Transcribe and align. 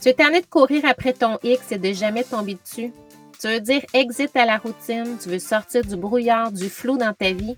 Tu 0.00 0.08
es 0.08 0.14
tanné 0.14 0.40
de 0.40 0.46
courir 0.46 0.84
après 0.86 1.12
ton 1.12 1.38
X 1.42 1.72
et 1.72 1.78
de 1.78 1.92
jamais 1.92 2.24
tomber 2.24 2.54
dessus. 2.54 2.92
Tu 3.38 3.48
veux 3.48 3.60
dire 3.60 3.82
exit 3.92 4.34
à 4.34 4.46
la 4.46 4.56
routine, 4.56 5.16
tu 5.22 5.28
veux 5.28 5.38
sortir 5.38 5.84
du 5.84 5.96
brouillard, 5.96 6.52
du 6.52 6.68
flou 6.70 6.96
dans 6.96 7.12
ta 7.12 7.32
vie. 7.32 7.56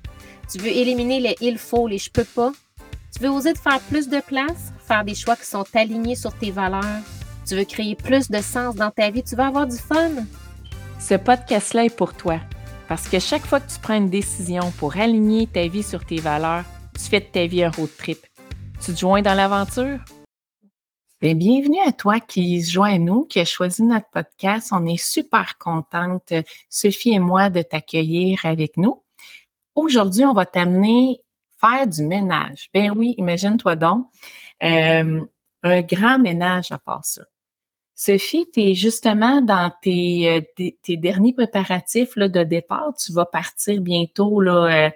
Tu 0.50 0.58
veux 0.58 0.68
éliminer 0.68 1.20
les 1.20 1.36
il 1.40 1.56
faut, 1.58 1.86
les 1.86 1.98
je 1.98 2.10
peux 2.10 2.24
pas. 2.24 2.52
Tu 3.14 3.22
veux 3.22 3.30
oser 3.30 3.52
de 3.52 3.58
faire 3.58 3.80
plus 3.80 4.08
de 4.08 4.20
place, 4.20 4.72
faire 4.86 5.04
des 5.04 5.14
choix 5.14 5.36
qui 5.36 5.46
sont 5.46 5.64
alignés 5.74 6.16
sur 6.16 6.36
tes 6.36 6.50
valeurs. 6.50 7.00
Tu 7.46 7.54
veux 7.54 7.64
créer 7.64 7.94
plus 7.94 8.30
de 8.30 8.40
sens 8.40 8.74
dans 8.74 8.90
ta 8.90 9.10
vie, 9.10 9.22
tu 9.22 9.36
veux 9.36 9.42
avoir 9.42 9.66
du 9.66 9.76
fun. 9.76 10.10
Ce 10.98 11.14
podcast-là 11.14 11.84
est 11.84 11.96
pour 11.96 12.14
toi. 12.14 12.38
Parce 12.88 13.08
que 13.08 13.18
chaque 13.20 13.46
fois 13.46 13.60
que 13.60 13.72
tu 13.72 13.78
prends 13.80 13.96
une 13.96 14.10
décision 14.10 14.72
pour 14.78 14.96
aligner 14.96 15.46
ta 15.46 15.66
vie 15.66 15.82
sur 15.82 16.04
tes 16.04 16.18
valeurs, 16.18 16.64
tu 16.94 17.04
fais 17.08 17.20
de 17.20 17.26
ta 17.26 17.46
vie 17.46 17.62
un 17.64 17.70
road 17.70 17.90
trip. 17.98 18.18
Tu 18.84 18.92
te 18.92 18.98
joins 18.98 19.22
dans 19.22 19.34
l'aventure? 19.34 19.98
Bien, 21.22 21.36
bienvenue 21.36 21.78
à 21.86 21.92
toi 21.92 22.18
qui 22.18 22.60
se 22.62 22.80
à 22.80 22.98
nous, 22.98 23.26
qui 23.26 23.38
a 23.38 23.44
choisi 23.44 23.84
notre 23.84 24.10
podcast. 24.10 24.70
On 24.72 24.84
est 24.86 24.96
super 24.96 25.56
contente, 25.56 26.32
Sophie 26.68 27.12
et 27.12 27.20
moi, 27.20 27.48
de 27.48 27.62
t'accueillir 27.62 28.40
avec 28.42 28.76
nous. 28.76 29.04
Aujourd'hui, 29.76 30.24
on 30.24 30.32
va 30.32 30.46
t'amener 30.46 31.20
faire 31.60 31.86
du 31.86 32.02
ménage. 32.02 32.70
Ben 32.74 32.90
oui, 32.96 33.14
imagine-toi 33.18 33.76
donc, 33.76 34.08
euh, 34.64 35.20
un 35.62 35.80
grand 35.82 36.18
ménage 36.18 36.72
à 36.72 36.78
part 36.78 37.04
ça. 37.04 37.22
Sophie, 37.94 38.48
tu 38.52 38.60
es 38.60 38.74
justement 38.74 39.42
dans 39.42 39.72
tes, 39.80 40.42
euh, 40.58 40.96
derniers 40.96 41.34
préparatifs 41.34 42.18
de 42.18 42.42
départ. 42.42 42.94
Tu 42.98 43.12
vas 43.12 43.26
partir 43.26 43.80
bientôt 43.80 44.40
là, 44.40 44.86
euh, 44.86 44.90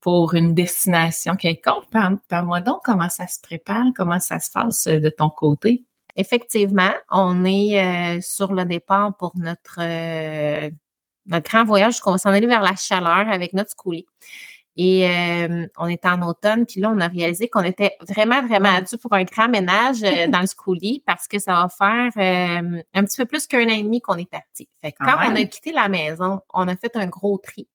pour 0.00 0.34
une 0.34 0.54
destination 0.54 1.36
quelconque. 1.36 1.84
Parle-moi 1.90 2.60
donc 2.60 2.80
comment 2.84 3.08
ça 3.08 3.26
se 3.26 3.40
prépare, 3.40 3.86
comment 3.94 4.20
ça 4.20 4.38
se 4.40 4.50
passe 4.50 4.86
euh, 4.86 4.98
de 4.98 5.10
ton 5.10 5.30
côté. 5.30 5.84
Effectivement, 6.16 6.92
on 7.10 7.44
est 7.44 7.78
euh, 7.78 8.20
sur 8.20 8.52
le 8.52 8.64
départ 8.64 9.16
pour 9.16 9.32
notre, 9.36 9.78
euh, 9.78 10.70
notre 11.26 11.50
grand 11.50 11.64
voyage. 11.64 12.00
On 12.04 12.12
va 12.12 12.18
s'en 12.18 12.30
aller 12.30 12.46
vers 12.46 12.62
la 12.62 12.74
chaleur 12.76 13.28
avec 13.28 13.52
notre 13.52 13.70
schoolie. 13.78 14.06
Et 14.76 15.06
on 15.76 15.88
est 15.88 16.06
en 16.06 16.26
automne, 16.26 16.64
puis 16.64 16.80
là, 16.80 16.90
on 16.94 17.00
a 17.00 17.08
réalisé 17.08 17.48
qu'on 17.48 17.64
était 17.64 17.96
vraiment, 18.08 18.40
vraiment 18.46 18.80
dû 18.80 18.96
pour 18.96 19.12
un 19.12 19.24
grand 19.24 19.48
ménage 19.48 20.00
dans 20.00 20.40
le 20.40 20.46
schoolie 20.46 21.02
parce 21.06 21.28
que 21.28 21.38
ça 21.38 21.52
va 21.52 21.68
faire 21.68 22.82
un 22.94 23.04
petit 23.04 23.16
peu 23.18 23.26
plus 23.26 23.46
qu'un 23.46 23.64
an 23.64 23.74
et 23.74 23.82
demi 23.82 24.00
qu'on 24.00 24.16
est 24.16 24.30
parti. 24.30 24.70
Fait 24.80 24.92
que 24.92 25.04
quand 25.04 25.16
on 25.18 25.36
a 25.36 25.44
quitté 25.44 25.72
la 25.72 25.88
maison, 25.88 26.40
on 26.54 26.66
a 26.66 26.76
fait 26.76 26.96
un 26.96 27.08
gros 27.08 27.36
tri. 27.36 27.68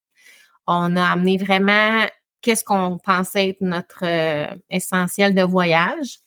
On 0.67 0.95
a 0.95 1.03
amené 1.03 1.37
vraiment 1.37 2.05
qu'est-ce 2.41 2.63
qu'on 2.63 2.97
pensait 2.97 3.49
être 3.49 3.61
notre 3.61 4.03
euh, 4.03 4.47
essentiel 4.69 5.33
de 5.33 5.41
voyage. 5.41 6.19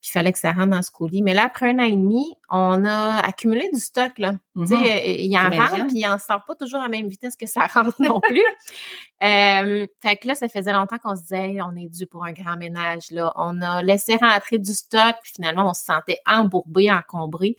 Puis 0.00 0.08
il 0.08 0.12
fallait 0.12 0.32
que 0.32 0.38
ça 0.38 0.52
rentre 0.52 0.70
dans 0.70 0.82
ce 0.82 0.90
colis. 0.90 1.20
Mais 1.20 1.34
là, 1.34 1.44
après 1.44 1.70
un 1.70 1.78
an 1.78 1.84
et 1.84 1.92
demi, 1.92 2.24
on 2.48 2.86
a 2.86 3.18
accumulé 3.18 3.68
du 3.72 3.78
stock. 3.78 4.18
Là. 4.18 4.32
Sais, 4.64 4.74
mm-hmm. 4.74 5.16
il 5.18 5.36
en 5.36 5.50
rentre, 5.50 5.86
puis 5.88 5.98
il 5.98 6.06
n'en 6.08 6.18
sort 6.18 6.42
pas 6.46 6.54
toujours 6.54 6.80
à 6.80 6.84
la 6.84 6.88
même 6.88 7.06
vitesse 7.06 7.36
que 7.36 7.46
ça 7.46 7.66
rentre 7.72 8.00
non 8.00 8.18
plus. 8.20 8.40
euh, 9.22 9.86
fait 10.02 10.16
que 10.16 10.26
là, 10.26 10.34
ça 10.34 10.48
faisait 10.48 10.72
longtemps 10.72 10.96
qu'on 10.96 11.16
se 11.16 11.22
disait, 11.22 11.58
on 11.60 11.76
est 11.76 11.88
dû 11.88 12.06
pour 12.06 12.24
un 12.24 12.32
grand 12.32 12.56
ménage. 12.56 13.10
Là. 13.10 13.32
On 13.36 13.60
a 13.60 13.82
laissé 13.82 14.16
rentrer 14.16 14.58
du 14.58 14.72
stock, 14.72 15.16
puis 15.22 15.32
finalement, 15.36 15.68
on 15.68 15.74
se 15.74 15.84
sentait 15.84 16.18
embourbé, 16.26 16.90
encombré. 16.90 17.58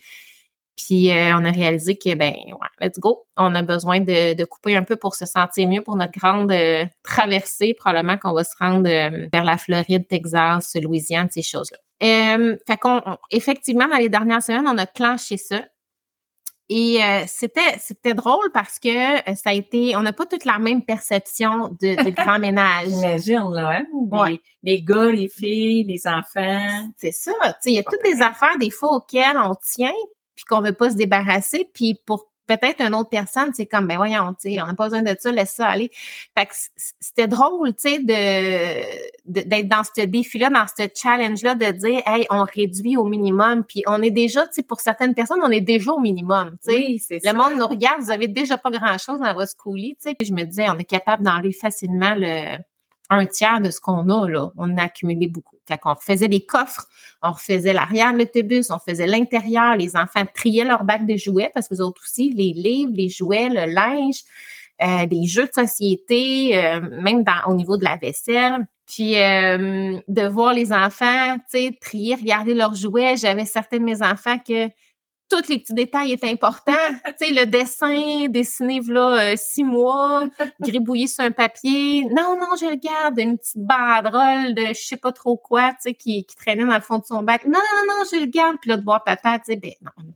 Puis 0.77 1.11
euh, 1.11 1.35
on 1.35 1.45
a 1.45 1.51
réalisé 1.51 1.97
que, 1.97 2.15
ben, 2.15 2.33
ouais, 2.33 2.67
let's 2.79 2.99
go. 2.99 3.25
On 3.37 3.53
a 3.55 3.61
besoin 3.61 3.99
de, 3.99 4.43
couper 4.45 4.75
un 4.75 4.83
peu 4.83 4.95
pour 4.95 5.15
se 5.15 5.25
sentir 5.25 5.67
mieux 5.67 5.81
pour 5.81 5.95
notre 5.95 6.17
grande 6.17 6.51
euh, 6.51 6.85
traversée. 7.03 7.73
Probablement 7.73 8.17
qu'on 8.17 8.33
va 8.33 8.43
se 8.43 8.55
rendre 8.59 8.89
euh, 8.89 9.27
vers 9.31 9.43
la 9.43 9.57
Floride, 9.57 10.07
Texas, 10.07 10.75
Louisiane, 10.81 11.29
ces 11.29 11.41
choses-là. 11.41 11.77
fait 11.99 12.77
qu'on, 12.79 13.01
effectivement, 13.31 13.87
dans 13.87 13.97
les 13.97 14.09
dernières 14.09 14.41
semaines, 14.41 14.67
on 14.67 14.77
a 14.77 14.85
clenché 14.85 15.37
ça. 15.37 15.61
Et 16.73 17.01
c'était 17.27 17.77
c'était 17.79 18.13
drôle 18.13 18.49
parce 18.53 18.79
que 18.79 19.17
ça 19.35 19.49
a 19.49 19.53
été, 19.53 19.93
on 19.97 20.03
n'a 20.03 20.13
pas 20.13 20.25
toute 20.25 20.45
la 20.45 20.57
même 20.57 20.85
perception 20.85 21.67
de, 21.81 22.01
de 22.01 22.09
grand 22.15 22.39
ménage. 22.39 22.87
J'imagine, 22.87 23.51
là, 23.51 23.81
hein? 23.81 24.37
Les, 24.63 24.81
gars, 24.81 25.11
les 25.11 25.27
filles, 25.27 25.83
les 25.83 26.07
enfants. 26.07 26.89
C'est 26.95 27.11
ça. 27.11 27.33
Il 27.65 27.73
y 27.73 27.79
a 27.79 27.83
toutes 27.83 28.03
des 28.05 28.21
affaires, 28.21 28.57
des 28.57 28.69
fois, 28.69 28.95
auxquelles 28.95 29.35
on 29.35 29.53
tient, 29.55 29.91
puis 30.41 30.55
qu'on 30.55 30.61
veut 30.61 30.73
pas 30.73 30.89
se 30.89 30.95
débarrasser, 30.95 31.69
puis 31.71 31.99
pour 32.05 32.31
peut-être 32.47 32.81
une 32.81 32.95
autre 32.95 33.09
personne, 33.09 33.51
c'est 33.53 33.67
comme, 33.67 33.87
ben 33.87 33.97
voyons, 33.97 34.33
tu 34.33 34.53
sais, 34.53 34.61
on 34.61 34.65
n'a 34.65 34.73
pas 34.73 34.85
besoin 34.85 35.03
de 35.03 35.15
ça, 35.17 35.31
laisse 35.31 35.51
ça 35.51 35.67
aller. 35.67 35.91
Fait 36.37 36.45
que 36.47 36.51
c'était 36.99 37.27
drôle, 37.27 37.73
tu 37.75 37.89
sais, 37.89 37.99
de, 37.99 39.43
d'être 39.43 39.67
dans 39.67 39.83
ce 39.83 40.01
défi-là, 40.01 40.49
dans 40.49 40.65
ce 40.67 40.87
challenge-là, 40.93 41.55
de 41.55 41.71
dire, 41.71 42.01
hey, 42.05 42.25
on 42.29 42.43
réduit 42.43 42.97
au 42.97 43.05
minimum, 43.05 43.63
puis 43.63 43.83
on 43.85 44.01
est 44.01 44.11
déjà, 44.11 44.47
tu 44.47 44.55
sais, 44.55 44.63
pour 44.63 44.81
certaines 44.81 45.13
personnes, 45.13 45.39
on 45.43 45.51
est 45.51 45.61
déjà 45.61 45.91
au 45.91 45.99
minimum, 45.99 46.57
tu 46.67 46.99
sais. 46.99 47.19
le 47.23 47.33
monde 47.33 47.57
nous 47.57 47.67
regarde, 47.67 48.01
vous 48.01 48.11
avez 48.11 48.27
déjà 48.27 48.57
pas 48.57 48.71
grand-chose 48.71 49.19
dans 49.19 49.33
votre 49.33 49.55
coulis, 49.55 49.95
tu 50.01 50.09
sais. 50.09 50.15
Puis 50.15 50.27
je 50.27 50.33
me 50.33 50.43
disais, 50.43 50.69
on 50.69 50.77
est 50.77 50.83
capable 50.83 51.23
d'enlever 51.23 51.53
facilement 51.53 52.15
le 52.17 52.57
un 53.11 53.25
tiers 53.25 53.61
de 53.61 53.69
ce 53.69 53.79
qu'on 53.79 54.09
a, 54.09 54.27
là. 54.27 54.51
On 54.57 54.77
a 54.77 54.83
accumulé 54.83 55.27
beaucoup. 55.27 55.57
Fait 55.67 55.77
qu'on 55.77 55.95
faisait 55.95 56.27
des 56.27 56.45
coffres, 56.45 56.87
on 57.21 57.31
refaisait 57.31 57.73
l'arrière 57.73 58.13
de 58.13 58.19
l'autobus, 58.19 58.71
on 58.71 58.79
faisait 58.79 59.05
l'intérieur, 59.05 59.75
les 59.75 59.95
enfants 59.95 60.25
triaient 60.33 60.65
leur 60.65 60.83
bac 60.83 61.05
de 61.05 61.17
jouets 61.17 61.51
parce 61.53 61.67
que 61.67 61.75
les 61.75 61.81
autres 61.81 62.01
aussi, 62.03 62.31
les 62.31 62.53
livres, 62.53 62.93
les 62.95 63.09
jouets, 63.09 63.49
le 63.49 63.71
linge, 63.71 64.23
euh, 64.81 65.05
des 65.05 65.27
jeux 65.27 65.45
de 65.45 65.53
société, 65.53 66.57
euh, 66.57 66.81
même 67.01 67.23
au 67.47 67.53
niveau 67.53 67.77
de 67.77 67.83
la 67.83 67.97
vaisselle. 67.97 68.65
Puis 68.87 69.17
euh, 69.21 69.99
de 70.07 70.27
voir 70.27 70.53
les 70.53 70.73
enfants, 70.73 71.37
tu 71.49 71.59
sais, 71.59 71.77
trier, 71.79 72.15
regarder 72.15 72.53
leurs 72.53 72.75
jouets. 72.75 73.15
J'avais 73.15 73.45
certains 73.45 73.77
de 73.77 73.83
mes 73.83 74.01
enfants 74.01 74.37
que 74.39 74.69
tous 75.31 75.49
les 75.49 75.59
petits 75.59 75.73
détails 75.73 76.11
étaient 76.11 76.29
importants. 76.29 76.73
tu 77.19 77.27
sais, 77.27 77.33
le 77.33 77.45
dessin, 77.45 78.27
dessiné 78.27 78.81
là, 78.87 79.31
euh, 79.31 79.35
six 79.37 79.63
mois, 79.63 80.27
gribouillé 80.59 81.07
sur 81.07 81.23
un 81.23 81.31
papier. 81.31 82.05
Non, 82.05 82.37
non, 82.39 82.55
je 82.59 82.65
regarde 82.65 83.19
une 83.19 83.37
petite 83.37 83.57
banderole 83.57 84.53
de 84.53 84.67
je 84.67 84.85
sais 84.87 84.97
pas 84.97 85.11
trop 85.11 85.37
quoi, 85.37 85.71
tu 85.71 85.77
sais, 85.81 85.93
qui, 85.93 86.25
qui 86.25 86.35
traînait 86.35 86.65
dans 86.65 86.75
le 86.75 86.81
fond 86.81 86.99
de 86.99 87.05
son 87.05 87.23
bac. 87.23 87.45
Non, 87.45 87.51
non, 87.51 87.93
non, 87.93 88.03
je 88.11 88.19
le 88.19 88.25
garde. 88.25 88.57
Puis 88.61 88.69
là, 88.69 88.77
de 88.77 88.83
voir 88.83 89.03
papa, 89.03 89.39
tu 89.39 89.53
sais, 89.53 89.55
ben 89.55 89.73
non. 89.81 90.13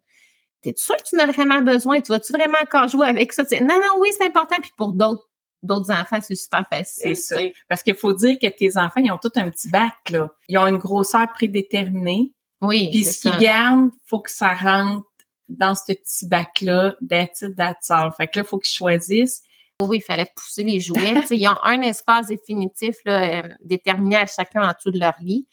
T'es 0.62 0.74
sûr 0.76 0.98
que 0.98 1.04
tu 1.04 1.16
en 1.16 1.20
as 1.20 1.32
vraiment 1.32 1.62
besoin? 1.62 2.02
Tu 2.02 2.12
vas-tu 2.12 2.34
vraiment 2.34 2.58
encore 2.62 2.88
jouer 2.88 3.08
avec 3.08 3.34
ça? 3.34 3.44
non, 3.62 3.68
non, 3.68 4.00
oui, 4.00 4.10
c'est 4.18 4.26
important. 4.26 4.56
Puis 4.60 4.72
pour 4.76 4.94
d'autres, 4.94 5.30
d'autres 5.62 5.92
enfants, 5.92 6.20
c'est 6.22 6.36
super 6.36 6.66
facile. 6.68 7.16
C'est 7.16 7.36
ça. 7.36 7.36
Parce 7.70 7.84
qu'il 7.84 7.96
faut 7.96 8.14
dire 8.14 8.38
que 8.42 8.48
tes 8.48 8.76
enfants, 8.78 9.02
ils 9.02 9.12
ont 9.12 9.20
tout 9.20 9.32
un 9.36 9.50
petit 9.52 9.70
bac, 9.70 9.94
là. 10.10 10.28
Ils 10.50 10.58
ont 10.58 10.66
une 10.66 10.78
grosseur 10.78 11.28
prédéterminée. 11.34 12.34
Oui. 12.66 12.90
Puis 12.92 13.04
ce 13.04 13.22
qu'ils 13.22 13.38
gardent, 13.40 13.92
faut 14.06 14.20
que 14.20 14.32
ça 14.32 14.54
rentre 14.54 15.06
dans 15.48 15.76
ce 15.76 15.94
petit 15.94 16.28
bac-là, 16.28 16.96
that's 17.08 17.42
it, 17.42 17.56
that's 17.56 17.90
all. 17.90 18.12
Fait 18.16 18.28
que 18.28 18.40
là, 18.40 18.46
il 18.46 18.48
faut 18.48 18.60
qu'ils 18.60 18.76
choisissent. 18.76 19.44
Oui, 19.82 19.98
il 19.98 20.02
fallait 20.02 20.32
pousser 20.36 20.64
les 20.64 20.80
jouets. 20.80 21.14
ils 21.32 21.48
ont 21.48 21.58
un 21.64 21.82
espace 21.82 22.28
définitif 22.28 22.96
là, 23.06 23.44
euh, 23.44 23.50
déterminé 23.64 24.18
à 24.18 24.26
chacun 24.26 24.68
en 24.68 24.74
dessous 24.74 24.92
de 24.92 25.00
leur 25.00 25.16
lit. 25.20 25.48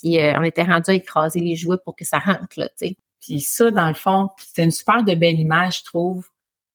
Puis 0.00 0.20
euh, 0.20 0.38
on 0.38 0.42
était 0.42 0.62
rendu 0.62 0.90
à 0.90 0.94
écraser 0.94 1.40
les 1.40 1.56
jouets 1.56 1.78
pour 1.84 1.94
que 1.96 2.04
ça 2.04 2.18
rentre, 2.18 2.58
là. 2.58 2.68
Puis 3.20 3.40
ça, 3.40 3.70
dans 3.70 3.88
le 3.88 3.94
fond, 3.94 4.28
c'est 4.38 4.64
une 4.64 4.70
super 4.70 5.02
de 5.02 5.14
belle 5.14 5.40
image, 5.40 5.78
je 5.78 5.84
trouve, 5.84 6.28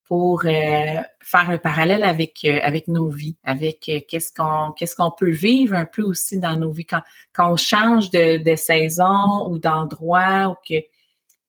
pour 0.10 0.42
euh, 0.44 1.02
faire 1.22 1.50
un 1.50 1.60
parallèle 1.60 2.04
avec 2.04 2.44
avec 2.44 2.88
nos 2.88 3.10
vies, 3.10 3.38
avec 3.44 3.80
qu'est-ce 4.08 4.34
qu'on 4.34 4.72
qu'est-ce 4.72 4.96
qu'on 4.96 5.12
peut 5.12 5.30
vivre 5.30 5.76
un 5.76 5.86
peu 5.86 6.02
aussi 6.02 6.40
dans 6.40 6.58
nos 6.58 6.72
vies. 6.72 6.86
Quand 6.86 7.04
quand 7.32 7.54
on 7.54 7.56
change 7.56 8.10
de, 8.10 8.38
de 8.44 8.56
saison 8.56 9.48
ou 9.48 9.60
d'endroit 9.60 10.50
ou 10.50 10.56
que 10.68 10.84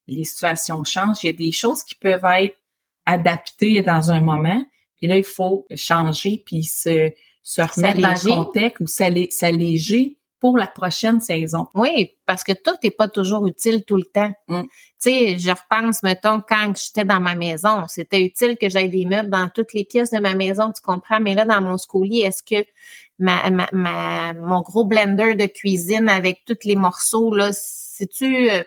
les 0.06 0.24
situations 0.24 0.84
changent, 0.84 1.24
il 1.24 1.26
y 1.28 1.30
a 1.30 1.32
des 1.32 1.52
choses 1.52 1.82
qui 1.82 1.94
peuvent 1.94 2.24
être 2.38 2.56
adaptées 3.06 3.80
dans 3.80 4.10
un 4.10 4.20
moment, 4.20 4.62
puis 4.98 5.06
là 5.06 5.16
il 5.16 5.24
faut 5.24 5.66
changer 5.74 6.42
puis 6.44 6.62
se 6.64 7.10
se 7.42 7.62
remettre 7.62 8.00
dans 8.00 8.10
le 8.10 8.44
contexte 8.44 8.80
ou 8.80 8.86
s'alléger 8.86 10.18
pour 10.40 10.56
la 10.56 10.66
prochaine 10.66 11.20
saison. 11.20 11.68
Oui, 11.74 12.16
parce 12.26 12.42
que 12.42 12.52
tout 12.52 12.74
n'est 12.82 12.90
pas 12.90 13.08
toujours 13.08 13.46
utile 13.46 13.84
tout 13.84 13.96
le 13.96 14.04
temps. 14.04 14.32
Mm. 14.48 14.62
Tu 14.62 14.68
sais, 14.98 15.38
je 15.38 15.50
repense, 15.50 16.02
mettons, 16.02 16.40
quand 16.46 16.72
j'étais 16.76 17.04
dans 17.04 17.20
ma 17.20 17.34
maison, 17.34 17.84
c'était 17.88 18.22
utile 18.22 18.56
que 18.58 18.68
j'aille 18.68 18.88
des 18.88 19.04
meubles 19.04 19.30
dans 19.30 19.48
toutes 19.48 19.74
les 19.74 19.84
pièces 19.84 20.10
de 20.10 20.18
ma 20.18 20.34
maison, 20.34 20.72
tu 20.72 20.82
comprends? 20.82 21.20
Mais 21.20 21.34
là, 21.34 21.44
dans 21.44 21.60
mon 21.60 21.76
schoolie, 21.76 22.22
est-ce 22.22 22.42
que 22.42 22.66
ma, 23.18 23.50
ma, 23.72 24.32
mon 24.32 24.62
gros 24.62 24.84
blender 24.84 25.34
de 25.34 25.46
cuisine 25.46 26.08
avec 26.08 26.42
tous 26.46 26.64
les 26.64 26.76
morceaux, 26.76 27.34
là, 27.34 27.50
c'est-tu 27.52 28.50
euh, 28.50 28.62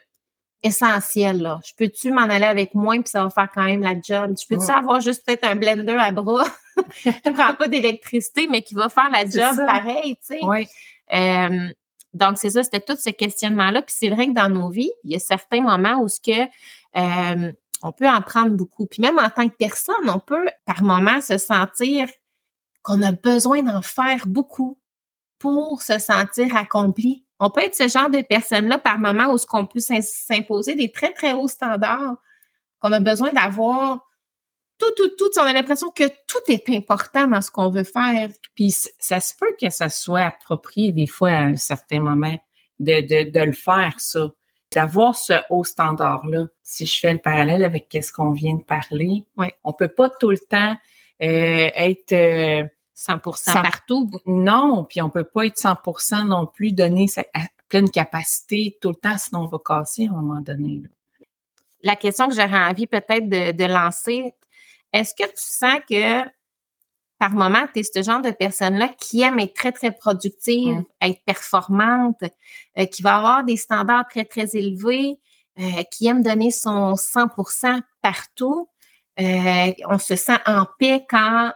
essentiel, 0.61 1.41
là? 1.41 1.59
Je 1.65 1.73
peux-tu 1.75 2.11
m'en 2.11 2.21
aller 2.21 2.45
avec 2.45 2.75
moi 2.75 2.93
puis 2.95 3.07
ça 3.07 3.23
va 3.23 3.29
faire 3.31 3.49
quand 3.53 3.65
même 3.65 3.81
la 3.81 3.95
job? 3.99 4.35
Je 4.39 4.47
peux-tu 4.47 4.71
avoir 4.71 5.01
juste 5.01 5.25
peut-être 5.25 5.45
un 5.45 5.55
blender 5.55 5.97
à 5.99 6.11
bras? 6.11 6.45
Qui 7.03 7.09
ne 7.09 7.33
prend 7.33 7.53
pas 7.53 7.67
d'électricité, 7.67 8.47
mais 8.47 8.63
qui 8.63 8.73
va 8.73 8.89
faire 8.89 9.09
la 9.11 9.25
job 9.25 9.57
pareil, 9.67 10.15
tu 10.15 10.37
sais? 10.37 10.39
Oui. 10.41 10.67
Euh, 11.13 11.69
donc, 12.13 12.37
c'est 12.37 12.51
ça, 12.51 12.63
c'était 12.63 12.79
tout 12.79 12.95
ce 12.95 13.09
questionnement-là. 13.09 13.81
Puis 13.81 13.95
c'est 13.97 14.09
vrai 14.09 14.27
que 14.27 14.33
dans 14.33 14.49
nos 14.49 14.69
vies, 14.69 14.91
il 15.03 15.11
y 15.11 15.15
a 15.15 15.19
certains 15.19 15.61
moments 15.61 16.01
où 16.01 16.07
ce 16.07 16.19
que 16.19 16.43
euh, 16.95 17.51
on 17.81 17.91
peut 17.91 18.07
en 18.07 18.21
prendre 18.21 18.51
beaucoup. 18.51 18.85
Puis 18.85 19.01
même 19.01 19.19
en 19.19 19.29
tant 19.29 19.49
que 19.49 19.55
personne, 19.55 20.09
on 20.09 20.19
peut 20.19 20.47
par 20.65 20.83
moment 20.83 21.21
se 21.21 21.37
sentir 21.37 22.07
qu'on 22.83 23.01
a 23.01 23.11
besoin 23.11 23.63
d'en 23.63 23.81
faire 23.81 24.27
beaucoup 24.27 24.77
pour 25.39 25.81
se 25.81 25.99
sentir 25.99 26.55
accompli. 26.55 27.25
On 27.39 27.49
peut 27.49 27.61
être 27.63 27.75
ce 27.75 27.87
genre 27.87 28.09
de 28.09 28.21
personne-là 28.21 28.77
par 28.77 28.99
moment 28.99 29.33
où 29.33 29.37
ce 29.37 29.45
qu'on 29.45 29.65
peut 29.65 29.79
s'imposer 29.79 30.75
des 30.75 30.91
très, 30.91 31.11
très 31.11 31.33
hauts 31.33 31.47
standards 31.47 32.15
qu'on 32.79 32.91
a 32.91 32.99
besoin 32.99 33.31
d'avoir 33.33 33.99
tout, 34.83 35.09
tout, 35.09 35.15
tout. 35.17 35.39
On 35.39 35.43
a 35.43 35.53
l'impression 35.53 35.89
que 35.89 36.07
tout 36.27 36.51
est 36.51 36.69
important 36.69 37.27
dans 37.27 37.41
ce 37.41 37.51
qu'on 37.51 37.69
veut 37.69 37.83
faire. 37.83 38.29
Puis 38.55 38.75
ça 38.99 39.19
se 39.19 39.33
peut 39.35 39.55
que 39.59 39.69
ça 39.69 39.89
soit 39.89 40.21
approprié 40.21 40.91
des 40.91 41.07
fois 41.07 41.29
à 41.29 41.41
un 41.43 41.55
certain 41.55 41.99
moment 41.99 42.37
de, 42.79 43.01
de, 43.01 43.29
de 43.29 43.39
le 43.39 43.53
faire, 43.53 43.95
ça. 43.97 44.29
D'avoir 44.73 45.15
ce 45.15 45.33
haut 45.51 45.63
standard-là. 45.63 46.47
Si 46.63 46.87
je 46.87 46.99
fais 46.99 47.13
le 47.13 47.19
parallèle 47.19 47.63
avec 47.63 47.95
ce 48.01 48.11
qu'on 48.11 48.31
vient 48.31 48.55
de 48.55 48.63
parler, 48.63 49.23
ouais. 49.37 49.53
on 49.63 49.71
peut 49.71 49.87
pas 49.87 50.09
tout 50.09 50.31
le 50.31 50.39
temps 50.39 50.75
euh, 51.21 51.69
être 51.75 52.11
100%, 52.11 53.49
euh, 53.49 53.61
partout. 53.61 54.09
Non, 54.25 54.83
puis 54.89 55.01
on 55.03 55.11
peut 55.11 55.23
pas 55.23 55.45
être 55.45 55.57
100% 55.57 56.27
non 56.27 56.47
plus, 56.47 56.71
donner 56.71 57.07
sa 57.07 57.23
pleine 57.69 57.89
capacité 57.89 58.77
tout 58.81 58.89
le 58.89 58.95
temps, 58.95 59.17
sinon 59.17 59.41
on 59.41 59.47
va 59.47 59.59
casser 59.63 60.07
à 60.07 60.09
un 60.09 60.21
moment 60.21 60.41
donné. 60.41 60.81
La 61.83 61.95
question 61.95 62.29
que 62.29 62.35
j'aurais 62.35 62.65
envie 62.65 62.87
peut-être 62.87 63.27
de, 63.29 63.51
de 63.51 63.65
lancer, 63.65 64.33
est-ce 64.93 65.13
que 65.15 65.27
tu 65.27 65.33
sens 65.35 65.79
que 65.89 66.23
par 67.19 67.31
moment, 67.31 67.65
tu 67.73 67.79
es 67.79 67.83
ce 67.83 68.03
genre 68.03 68.21
de 68.21 68.31
personne-là 68.31 68.89
qui 68.99 69.21
aime 69.21 69.39
être 69.39 69.53
très, 69.53 69.71
très 69.71 69.91
productive, 69.91 70.83
être 71.01 71.21
performante, 71.25 72.21
euh, 72.77 72.85
qui 72.85 73.01
va 73.01 73.15
avoir 73.15 73.43
des 73.45 73.55
standards 73.55 74.07
très, 74.09 74.25
très 74.25 74.57
élevés, 74.57 75.19
euh, 75.57 75.83
qui 75.89 76.07
aime 76.07 76.21
donner 76.21 76.51
son 76.51 76.95
100% 76.95 77.79
partout. 78.01 78.67
Euh, 79.21 79.71
on 79.87 79.99
se 79.99 80.17
sent 80.17 80.37
en 80.45 80.65
paix 80.77 81.05
quand 81.09 81.53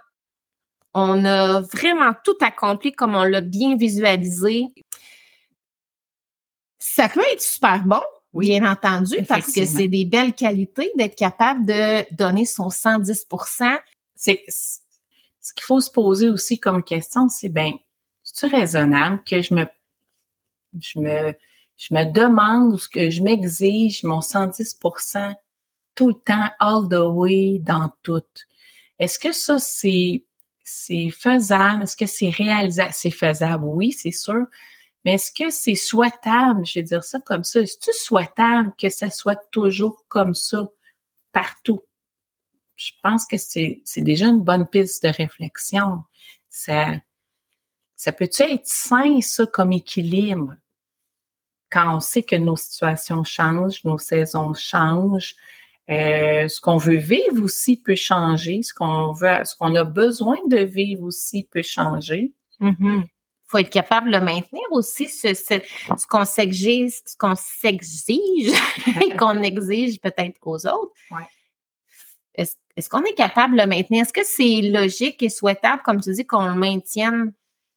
on 0.94 1.26
a 1.26 1.60
vraiment 1.62 2.14
tout 2.24 2.38
accompli 2.42 2.94
comme 2.94 3.16
on 3.16 3.24
l'a 3.24 3.42
bien 3.42 3.76
visualisé? 3.76 4.68
Ça 6.80 7.10
peut 7.10 7.24
être 7.32 7.42
super 7.42 7.84
bon, 7.84 8.02
bien 8.40 8.70
entendu, 8.70 9.24
parce 9.28 9.52
que 9.52 9.66
c'est 9.66 9.88
des 9.88 10.06
belles 10.06 10.34
qualités 10.34 10.92
d'être 10.96 11.16
capable 11.16 11.66
de 11.66 12.14
donner 12.16 12.46
son 12.46 12.70
110 12.70 13.26
C'est 14.16 14.44
ce 14.48 15.54
qu'il 15.54 15.64
faut 15.64 15.80
se 15.80 15.92
poser 15.92 16.30
aussi 16.30 16.60
comme 16.60 16.84
question, 16.84 17.30
c'est 17.30 17.50
ben, 17.50 17.74
c'est 18.24 18.48
raisonnable 18.48 19.22
que 19.24 19.42
je 19.42 19.54
me 19.54 19.66
je 20.80 21.00
me 21.00 21.34
je 21.78 21.94
me 21.94 22.12
demande 22.12 22.74
ou 22.74 22.78
que 22.92 23.10
je 23.10 23.22
m'exige 23.22 24.04
mon 24.04 24.20
110% 24.20 25.36
tout 25.96 26.10
le 26.10 26.14
temps 26.14 26.50
all 26.60 26.88
the 26.90 27.16
way 27.16 27.60
dans 27.60 27.92
tout? 28.04 28.22
Est-ce 29.00 29.20
que 29.20 29.32
ça 29.32 29.60
c'est 29.60 30.24
c'est 30.64 31.10
faisable? 31.12 31.84
Est-ce 31.84 31.96
que 31.96 32.06
c'est 32.06 32.30
réalisable? 32.30 32.92
C'est 32.94 33.12
faisable, 33.12 33.64
oui, 33.66 33.92
c'est 33.92 34.12
sûr. 34.12 34.46
Mais 35.06 35.14
est-ce 35.14 35.32
que 35.32 35.50
c'est 35.50 35.76
souhaitable? 35.76 36.66
Je 36.66 36.80
vais 36.80 36.84
dire 36.84 37.04
ça 37.04 37.20
comme 37.20 37.44
ça. 37.44 37.62
Est-ce 37.62 37.92
souhaitable 37.94 38.74
que 38.78 38.90
ça 38.90 39.10
soit 39.10 39.50
toujours 39.52 40.06
comme 40.08 40.34
ça 40.36 40.68
partout? 41.32 41.84
Je 42.76 42.92
pense 43.02 43.26
que 43.26 43.38
c'est 43.38 43.82
déjà 43.98 44.28
une 44.28 44.42
bonne 44.42 44.68
piste 44.68 45.04
de 45.04 45.10
réflexion. 45.10 46.04
Ça, 46.50 46.96
ça 47.96 48.12
peut-tu 48.12 48.44
être 48.44 48.68
sain, 48.68 49.20
ça, 49.22 49.46
comme 49.48 49.72
équilibre? 49.72 50.56
Quand 51.70 51.96
on 51.96 52.00
sait 52.00 52.24
que 52.24 52.36
nos 52.36 52.56
situations 52.56 53.24
changent, 53.24 53.84
nos 53.84 53.98
saisons 53.98 54.54
changent, 54.54 55.36
euh, 55.90 56.48
ce 56.48 56.60
qu'on 56.60 56.78
veut 56.78 56.98
vivre 56.98 57.44
aussi 57.44 57.78
peut 57.78 57.96
changer, 57.96 58.62
ce 58.62 58.74
qu'on 58.74 59.14
veut, 59.14 59.44
ce 59.44 59.56
qu'on 59.56 59.74
a 59.76 59.84
besoin 59.84 60.38
de 60.48 60.58
vivre 60.58 61.04
aussi 61.04 61.48
peut 61.50 61.64
changer. 61.64 62.34
Il 62.60 63.06
faut 63.48 63.58
être 63.58 63.70
capable 63.70 64.12
de 64.12 64.18
maintenir 64.18 64.64
aussi 64.72 65.08
ce, 65.08 65.34
ce, 65.34 65.62
ce 65.98 66.08
qu'on 66.08 66.26
s'exige, 66.26 66.94
ce 67.06 67.16
qu'on 67.18 67.36
s'exige 67.36 68.52
et 69.02 69.16
qu'on 69.16 69.42
exige 69.42 70.00
peut-être 70.02 70.38
aux 70.46 70.68
autres. 70.68 70.94
Ouais. 71.12 71.28
Est-ce, 72.36 72.56
est-ce 72.76 72.90
qu'on 72.90 73.04
est 73.04 73.14
capable 73.14 73.56
de 73.56 73.62
le 73.62 73.68
maintenir? 73.68 74.04
Est-ce 74.04 74.14
que 74.14 74.26
c'est 74.26 74.62
logique 74.62 75.24
et 75.24 75.30
souhaitable, 75.30 75.82
comme 75.84 76.02
tu 76.02 76.12
dis, 76.14 76.26
qu'on 76.26 76.46
le 76.46 76.56
maintienne 76.56 77.34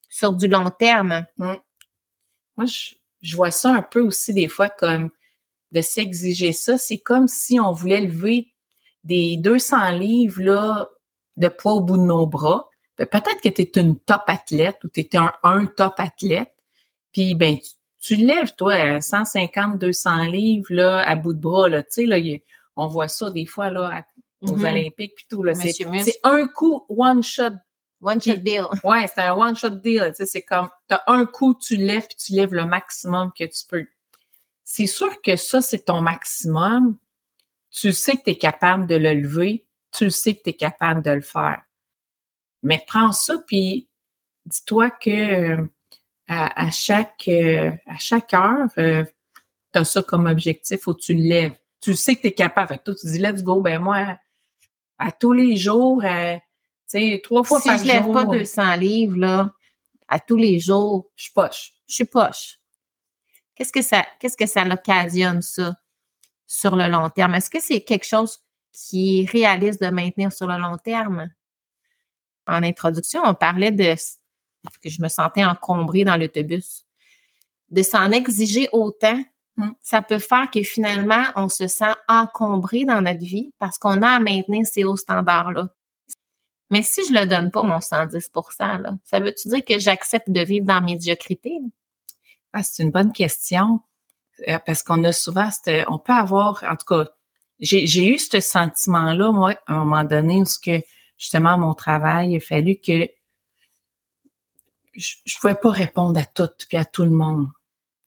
sur 0.08 0.32
du 0.32 0.48
long 0.48 0.70
terme? 0.70 1.24
Moi, 1.38 2.66
je, 2.66 2.94
je 3.22 3.36
vois 3.36 3.50
ça 3.50 3.70
un 3.70 3.82
peu 3.82 4.00
aussi 4.00 4.34
des 4.34 4.48
fois 4.48 4.68
comme 4.68 5.10
de 5.72 5.80
s'exiger 5.80 6.52
ça. 6.52 6.78
C'est 6.78 6.98
comme 6.98 7.28
si 7.28 7.60
on 7.60 7.72
voulait 7.72 8.00
lever 8.00 8.48
des 9.04 9.36
200 9.36 9.92
livres 9.92 10.42
là, 10.42 10.90
de 11.36 11.48
poids 11.48 11.74
au 11.74 11.80
bout 11.80 11.96
de 11.96 12.02
nos 12.02 12.26
bras. 12.26 12.69
Ben, 13.00 13.06
Peut-être 13.06 13.40
que 13.42 13.48
tu 13.48 13.62
es 13.62 13.80
une 13.80 13.98
top 13.98 14.22
athlète 14.26 14.78
ou 14.84 14.88
tu 14.88 15.00
es 15.00 15.16
un, 15.16 15.32
un 15.42 15.66
top 15.66 15.94
athlète. 15.98 16.52
Puis, 17.12 17.34
ben, 17.34 17.58
tu, 17.58 17.70
tu 17.98 18.16
lèves, 18.16 18.54
toi, 18.54 19.00
150, 19.00 19.78
200 19.78 20.24
livres 20.24 20.66
là, 20.70 21.00
à 21.08 21.16
bout 21.16 21.32
de 21.32 21.40
bras. 21.40 21.68
Là, 21.68 21.82
tu 21.82 21.88
sais, 21.90 22.06
là, 22.06 22.18
y 22.18 22.42
on 22.76 22.86
voit 22.86 23.08
ça 23.08 23.30
des 23.30 23.46
fois 23.46 23.70
là, 23.70 24.04
aux 24.42 24.56
Mhm. 24.56 24.64
Olympiques 24.64 25.14
puis 25.16 25.26
tout. 25.28 25.44
C'est, 25.54 26.20
un 26.22 26.46
coup, 26.46 26.84
one 26.88 27.22
shot 27.22 27.52
One 28.02 28.20
shot 28.20 28.36
deal. 28.36 28.64
Ouais, 28.82 29.06
c'est 29.14 29.20
un 29.20 29.34
one-shot 29.34 29.70
deal. 29.70 30.06
Tu 30.08 30.14
sais, 30.16 30.26
c'est 30.26 30.42
comme, 30.42 30.70
t'as 30.88 31.02
un 31.06 31.26
coup, 31.26 31.54
tu 31.54 31.76
lèves, 31.76 32.06
puis 32.06 32.16
tu 32.16 32.32
lèves 32.32 32.54
le 32.54 32.64
maximum 32.64 33.30
que 33.38 33.44
tu 33.44 33.66
peux. 33.68 33.86
C'est 34.64 34.86
sûr 34.86 35.20
que 35.20 35.36
ça, 35.36 35.60
c'est 35.60 35.84
ton 35.84 36.00
maximum. 36.00 36.96
Tu 37.70 37.92
sais 37.92 38.12
que 38.16 38.22
tu 38.22 38.30
es 38.30 38.38
capable 38.38 38.86
de 38.86 38.94
le 38.94 39.12
lever. 39.12 39.66
Tu 39.92 40.10
sais 40.10 40.34
que 40.34 40.42
tu 40.42 40.50
es 40.50 40.54
capable 40.54 41.02
de 41.02 41.10
le 41.10 41.20
faire. 41.20 41.60
Mais 42.62 42.82
prends 42.86 43.12
ça, 43.12 43.36
puis 43.46 43.88
dis-toi 44.46 44.90
que 44.90 45.10
euh, 45.10 45.66
à, 46.28 46.66
à 46.66 46.70
chaque, 46.70 47.24
euh, 47.28 47.70
à 47.86 47.98
chaque 47.98 48.32
heure, 48.34 48.68
tu 48.76 49.78
as 49.78 49.84
ça 49.84 50.02
comme 50.02 50.26
objectif, 50.26 50.80
faut 50.82 50.94
que 50.94 51.00
tu 51.00 51.14
le 51.14 51.22
lèves. 51.22 51.54
Tu 51.80 51.94
sais 51.94 52.14
que 52.16 52.20
tu 52.22 52.26
es 52.28 52.32
capable. 52.32 52.68
Fait 52.68 52.78
que 52.78 52.84
toi, 52.84 52.94
tu 52.94 53.06
dis, 53.06 53.18
let's 53.18 53.42
go. 53.42 53.60
Ben 53.62 53.80
moi, 53.80 54.18
à 54.98 55.12
tous 55.12 55.32
les 55.32 55.56
jours, 55.56 56.02
euh, 56.04 56.34
tu 56.36 56.42
sais, 56.86 57.20
trois 57.24 57.42
fois 57.42 57.60
Si 57.60 57.68
par 57.68 57.78
je 57.78 57.84
lève 57.84 58.02
jour. 58.04 58.12
pas 58.12 58.24
200 58.24 58.76
livres, 58.76 59.16
là, 59.16 59.50
à 60.08 60.20
tous 60.20 60.36
les 60.36 60.58
jours, 60.60 61.08
Je 61.16 61.22
suis 61.24 61.32
poche. 61.32 61.72
je 61.88 61.94
suis 61.94 62.04
poche. 62.04 62.58
Qu'est-ce 63.54 63.72
que 63.72 63.82
ça, 63.82 64.04
qu'est-ce 64.18 64.36
que 64.36 64.46
ça 64.46 64.64
l'occasionne, 64.64 65.40
ça, 65.40 65.74
sur 66.46 66.76
le 66.76 66.88
long 66.88 67.08
terme? 67.10 67.34
Est-ce 67.34 67.48
que 67.50 67.60
c'est 67.60 67.80
quelque 67.82 68.06
chose 68.06 68.38
qui 68.72 69.22
est 69.22 69.30
réaliste 69.30 69.82
de 69.82 69.88
maintenir 69.88 70.32
sur 70.32 70.46
le 70.46 70.58
long 70.58 70.76
terme? 70.78 71.30
En 72.46 72.62
introduction, 72.62 73.20
on 73.24 73.34
parlait 73.34 73.70
de 73.70 73.94
que 74.82 74.90
je 74.90 75.00
me 75.02 75.08
sentais 75.08 75.44
encombrée 75.44 76.04
dans 76.04 76.16
l'autobus. 76.16 76.84
De 77.70 77.82
s'en 77.82 78.10
exiger 78.10 78.68
autant, 78.72 79.22
Mm. 79.56 79.70
ça 79.82 80.00
peut 80.00 80.18
faire 80.20 80.48
que 80.50 80.62
finalement, 80.62 81.24
on 81.36 81.48
se 81.48 81.66
sent 81.66 81.92
encombré 82.08 82.84
dans 82.84 83.02
notre 83.02 83.18
vie 83.20 83.52
parce 83.58 83.78
qu'on 83.78 84.00
a 84.02 84.08
à 84.08 84.20
maintenir 84.20 84.64
ces 84.64 84.84
hauts 84.84 84.96
standards-là. 84.96 85.68
Mais 86.70 86.82
si 86.82 87.04
je 87.06 87.12
ne 87.12 87.20
le 87.20 87.26
donne 87.26 87.50
pas, 87.50 87.62
mon 87.64 87.80
110 87.80 88.30
là, 88.60 88.92
ça 89.04 89.18
veut-tu 89.18 89.48
dire 89.48 89.64
que 89.64 89.78
j'accepte 89.78 90.30
de 90.30 90.40
vivre 90.40 90.64
dans 90.66 90.74
la 90.74 90.80
médiocrité? 90.80 91.58
Ah, 92.52 92.62
c'est 92.62 92.82
une 92.84 92.90
bonne 92.92 93.12
question. 93.12 93.80
euh, 94.48 94.58
parce 94.64 94.82
qu'on 94.82 95.04
a 95.04 95.12
souvent, 95.12 95.50
cette- 95.50 95.84
on 95.88 95.98
peut 95.98 96.14
avoir, 96.14 96.64
en 96.64 96.74
tout 96.74 96.86
cas, 96.86 97.10
j'ai 97.58 97.86
j'ai 97.86 98.06
eu 98.14 98.18
ce 98.18 98.40
sentiment-là, 98.40 99.32
moi, 99.32 99.54
à 99.66 99.74
un 99.74 99.84
moment 99.84 100.02
donné, 100.04 100.40
où 100.40 100.46
ce 100.46 100.58
que, 100.58 100.82
justement, 101.20 101.58
mon 101.58 101.74
travail, 101.74 102.32
il 102.32 102.36
a 102.38 102.40
fallu 102.40 102.76
que 102.76 103.08
je 104.94 105.14
ne 105.26 105.40
pouvais 105.40 105.54
pas 105.54 105.70
répondre 105.70 106.18
à 106.18 106.24
tout 106.24 106.48
puis 106.68 106.78
à 106.78 106.84
tout 106.84 107.04
le 107.04 107.10
monde. 107.10 107.46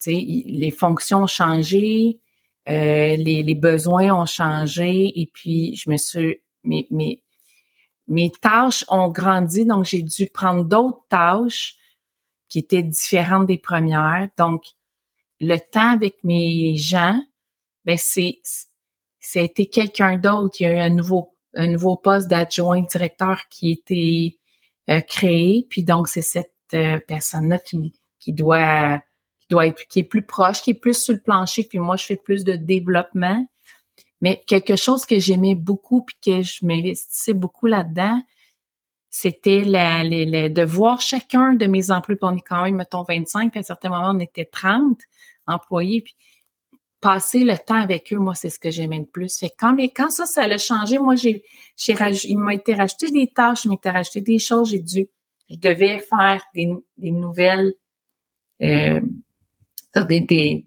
Tu 0.01 0.11
sais, 0.11 0.15
il- 0.15 0.59
les 0.59 0.71
fonctions 0.71 1.23
ont 1.23 1.27
changé, 1.27 2.19
euh, 2.67 3.15
les, 3.15 3.43
les 3.43 3.55
besoins 3.55 4.11
ont 4.13 4.25
changé, 4.25 5.21
et 5.21 5.27
puis 5.27 5.75
je 5.75 5.89
me 5.89 5.97
suis, 5.97 6.41
mes, 6.63 6.87
mes, 6.89 7.21
mes 8.07 8.31
tâches 8.31 8.83
ont 8.89 9.09
grandi, 9.09 9.65
donc 9.65 9.85
j'ai 9.85 10.01
dû 10.01 10.27
prendre 10.27 10.65
d'autres 10.65 11.05
tâches 11.07 11.77
qui 12.49 12.59
étaient 12.59 12.83
différentes 12.83 13.47
des 13.47 13.57
premières. 13.59 14.27
Donc, 14.37 14.65
le 15.39 15.57
temps 15.57 15.91
avec 15.91 16.23
mes 16.23 16.75
gens, 16.77 17.23
ben 17.85 17.97
c'est, 17.97 18.41
été 19.35 19.67
quelqu'un 19.67 20.17
d'autre. 20.17 20.57
Il 20.59 20.63
y 20.63 20.65
a 20.67 20.73
eu 20.73 20.79
un 20.79 20.89
nouveau, 20.89 21.32
un 21.55 21.67
nouveau 21.67 21.95
poste 21.95 22.27
d'adjoint 22.27 22.81
directeur 22.81 23.47
qui 23.49 23.69
a 23.69 23.71
été 23.73 24.39
euh, 24.89 25.01
créé. 25.01 25.67
Puis 25.69 25.83
donc, 25.83 26.07
c'est 26.07 26.21
cette 26.21 26.51
euh, 26.73 26.99
personne-là 27.07 27.59
qui, 27.59 27.93
qui 28.19 28.33
doit, 28.33 29.01
doit 29.49 29.67
être, 29.67 29.87
qui 29.87 29.99
est 29.99 30.03
plus 30.03 30.23
proche, 30.23 30.61
qui 30.61 30.71
est 30.71 30.75
plus 30.75 30.97
sur 30.97 31.13
le 31.13 31.21
plancher. 31.21 31.63
Puis 31.63 31.79
moi, 31.79 31.95
je 31.95 32.05
fais 32.05 32.15
plus 32.15 32.43
de 32.43 32.53
développement. 32.53 33.45
Mais 34.21 34.41
quelque 34.47 34.75
chose 34.75 35.05
que 35.05 35.19
j'aimais 35.19 35.55
beaucoup 35.55 36.01
puis 36.01 36.15
que 36.23 36.41
je 36.41 36.65
m'investissais 36.65 37.33
beaucoup 37.33 37.67
là-dedans, 37.67 38.21
c'était 39.09 39.61
la, 39.63 40.03
de 40.03 40.63
voir 40.63 40.99
chacun 40.99 41.53
de 41.53 41.67
mes 41.67 41.91
employés, 41.91 42.17
puis 42.17 42.29
on 42.29 42.35
est 42.35 42.41
quand 42.41 42.63
même, 42.63 42.75
mettons, 42.77 43.03
25, 43.03 43.51
puis 43.51 43.59
à 43.59 43.63
certains 43.63 43.89
moments, 43.89 44.09
on 44.09 44.19
était 44.19 44.45
30 44.45 44.97
employés, 45.45 46.01
puis 46.01 46.15
passer 47.03 47.43
le 47.43 47.57
temps 47.57 47.81
avec 47.81 48.11
eux, 48.13 48.17
moi, 48.17 48.33
c'est 48.33 48.49
ce 48.49 48.57
que 48.57 48.71
j'aimais 48.71 48.99
le 48.99 49.05
plus. 49.05 49.37
Fait 49.37 49.49
que 49.49 49.55
quand, 49.59 49.75
quand 49.95 50.09
ça, 50.09 50.25
ça 50.25 50.43
a 50.43 50.57
changé, 50.57 50.97
moi, 50.97 51.15
j'ai, 51.15 51.43
il 51.87 52.37
m'a 52.39 52.53
été 52.53 52.73
rajouté 52.73 53.11
des 53.11 53.27
tâches, 53.27 53.65
il 53.65 53.69
m'a 53.69 53.75
été 53.75 53.89
rajouté 53.89 54.21
des 54.21 54.39
choses, 54.39 54.69
j'ai 54.69 54.79
dû, 54.79 55.07
je 55.49 55.57
devais 55.57 55.99
faire 55.99 56.41
des, 56.55 56.73
des 56.97 57.11
nouvelles, 57.11 57.73
euh, 58.61 59.01
des, 60.07 60.21
des, 60.21 60.65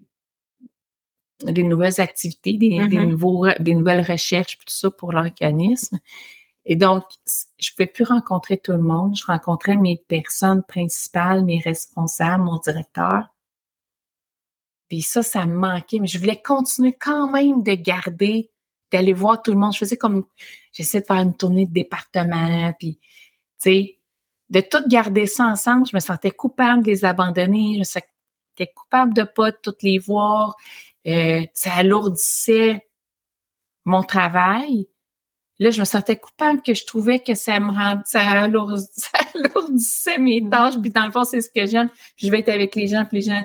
des 1.43 1.63
nouvelles 1.63 1.99
activités, 1.99 2.53
des, 2.53 2.87
des, 2.87 2.97
Mhm. 2.97 3.09
nouveaux, 3.09 3.47
des 3.59 3.73
nouvelles 3.73 4.05
recherches, 4.05 4.57
tout 4.59 4.65
ça 4.67 4.91
pour 4.91 5.11
l'organisme. 5.11 5.97
Et 6.69 6.75
donc, 6.75 7.03
je 7.59 7.71
ne 7.71 7.75
pouvais 7.75 7.87
plus 7.87 8.03
rencontrer 8.03 8.57
tout 8.57 8.73
le 8.73 8.79
monde. 8.81 9.15
Je 9.15 9.25
rencontrais 9.25 9.77
mes 9.77 9.97
personnes 10.07 10.63
principales, 10.63 11.43
mes 11.45 11.59
responsables, 11.59 12.43
mon 12.43 12.57
directeur. 12.57 13.33
Puis 14.89 15.01
ça, 15.01 15.23
ça 15.23 15.45
me 15.45 15.55
manquait. 15.55 15.99
Mais 15.99 16.07
je 16.07 16.17
voulais 16.19 16.41
continuer 16.41 16.93
quand 16.93 17.29
même 17.31 17.63
de 17.63 17.73
garder, 17.73 18.49
d'aller 18.91 19.13
voir 19.13 19.41
tout 19.41 19.51
le 19.51 19.57
monde. 19.57 19.73
Je 19.73 19.79
faisais 19.79 19.97
comme, 19.97 20.25
j'essaie 20.71 21.01
de 21.01 21.05
faire 21.05 21.17
une 21.17 21.35
tournée 21.35 21.65
de 21.65 21.73
département, 21.73 22.73
puis, 22.79 22.99
tu 22.99 23.09
sais, 23.59 23.97
de 24.49 24.61
tout 24.61 24.87
garder 24.87 25.27
ça 25.27 25.45
ensemble. 25.45 25.87
Je 25.87 25.95
me 25.95 25.99
sentais 25.99 26.31
coupable 26.31 26.83
de 26.83 26.91
les 26.91 27.03
abandonner. 27.05 27.73
Je 27.73 27.79
me 27.79 27.83
sentais 27.83 28.71
coupable 28.73 29.13
de 29.13 29.23
pas 29.23 29.51
toutes 29.51 29.83
les 29.83 29.99
voir. 29.99 30.55
Euh, 31.05 31.45
ça 31.53 31.73
alourdissait 31.73 32.87
mon 33.85 34.03
travail. 34.03 34.87
Là, 35.59 35.71
je 35.71 35.79
me 35.79 35.85
sentais 35.85 36.17
coupable 36.17 36.61
que 36.61 36.73
je 36.73 36.85
trouvais 36.85 37.19
que 37.19 37.33
ça 37.33 37.59
me 37.59 37.71
rend, 37.71 38.01
ça, 38.05 38.21
alourd- 38.21 38.77
ça 38.93 39.17
alourdissait 39.33 40.17
mes 40.19 40.47
tâches. 40.49 40.79
Puis 40.79 40.91
dans 40.91 41.05
le 41.05 41.11
fond, 41.11 41.23
c'est 41.23 41.41
ce 41.41 41.49
que 41.49 41.65
j'aime. 41.65 41.89
Je 42.17 42.29
vais 42.29 42.39
être 42.39 42.49
avec 42.49 42.75
les 42.75 42.87
gens, 42.87 43.05
puis 43.05 43.17
les 43.17 43.23
gens. 43.23 43.43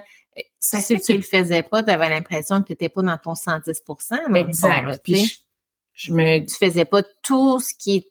Ça 0.64 0.80
si 0.80 0.94
fait 0.94 1.00
tu 1.00 1.12
que- 1.12 1.16
le 1.18 1.22
faisais 1.22 1.62
pas, 1.64 1.82
tu 1.82 1.90
avais 1.90 2.08
l'impression 2.08 2.60
que 2.62 2.66
tu 2.68 2.72
n'étais 2.72 2.88
pas 2.88 3.02
dans 3.02 3.18
ton 3.18 3.34
110 3.34 3.82
dans 3.86 3.94
le 3.96 3.98
fond, 3.98 4.16
là, 4.32 4.38
Exact. 4.40 4.92
tu 4.92 5.12
Puis 5.12 5.26
sais. 5.26 5.36
je, 5.92 6.06
je 6.08 6.12
me 6.12 6.38
tu 6.46 6.54
faisais 6.54 6.84
pas 6.84 7.02
tout 7.22 7.58
ce 7.58 7.74
qui, 7.74 8.06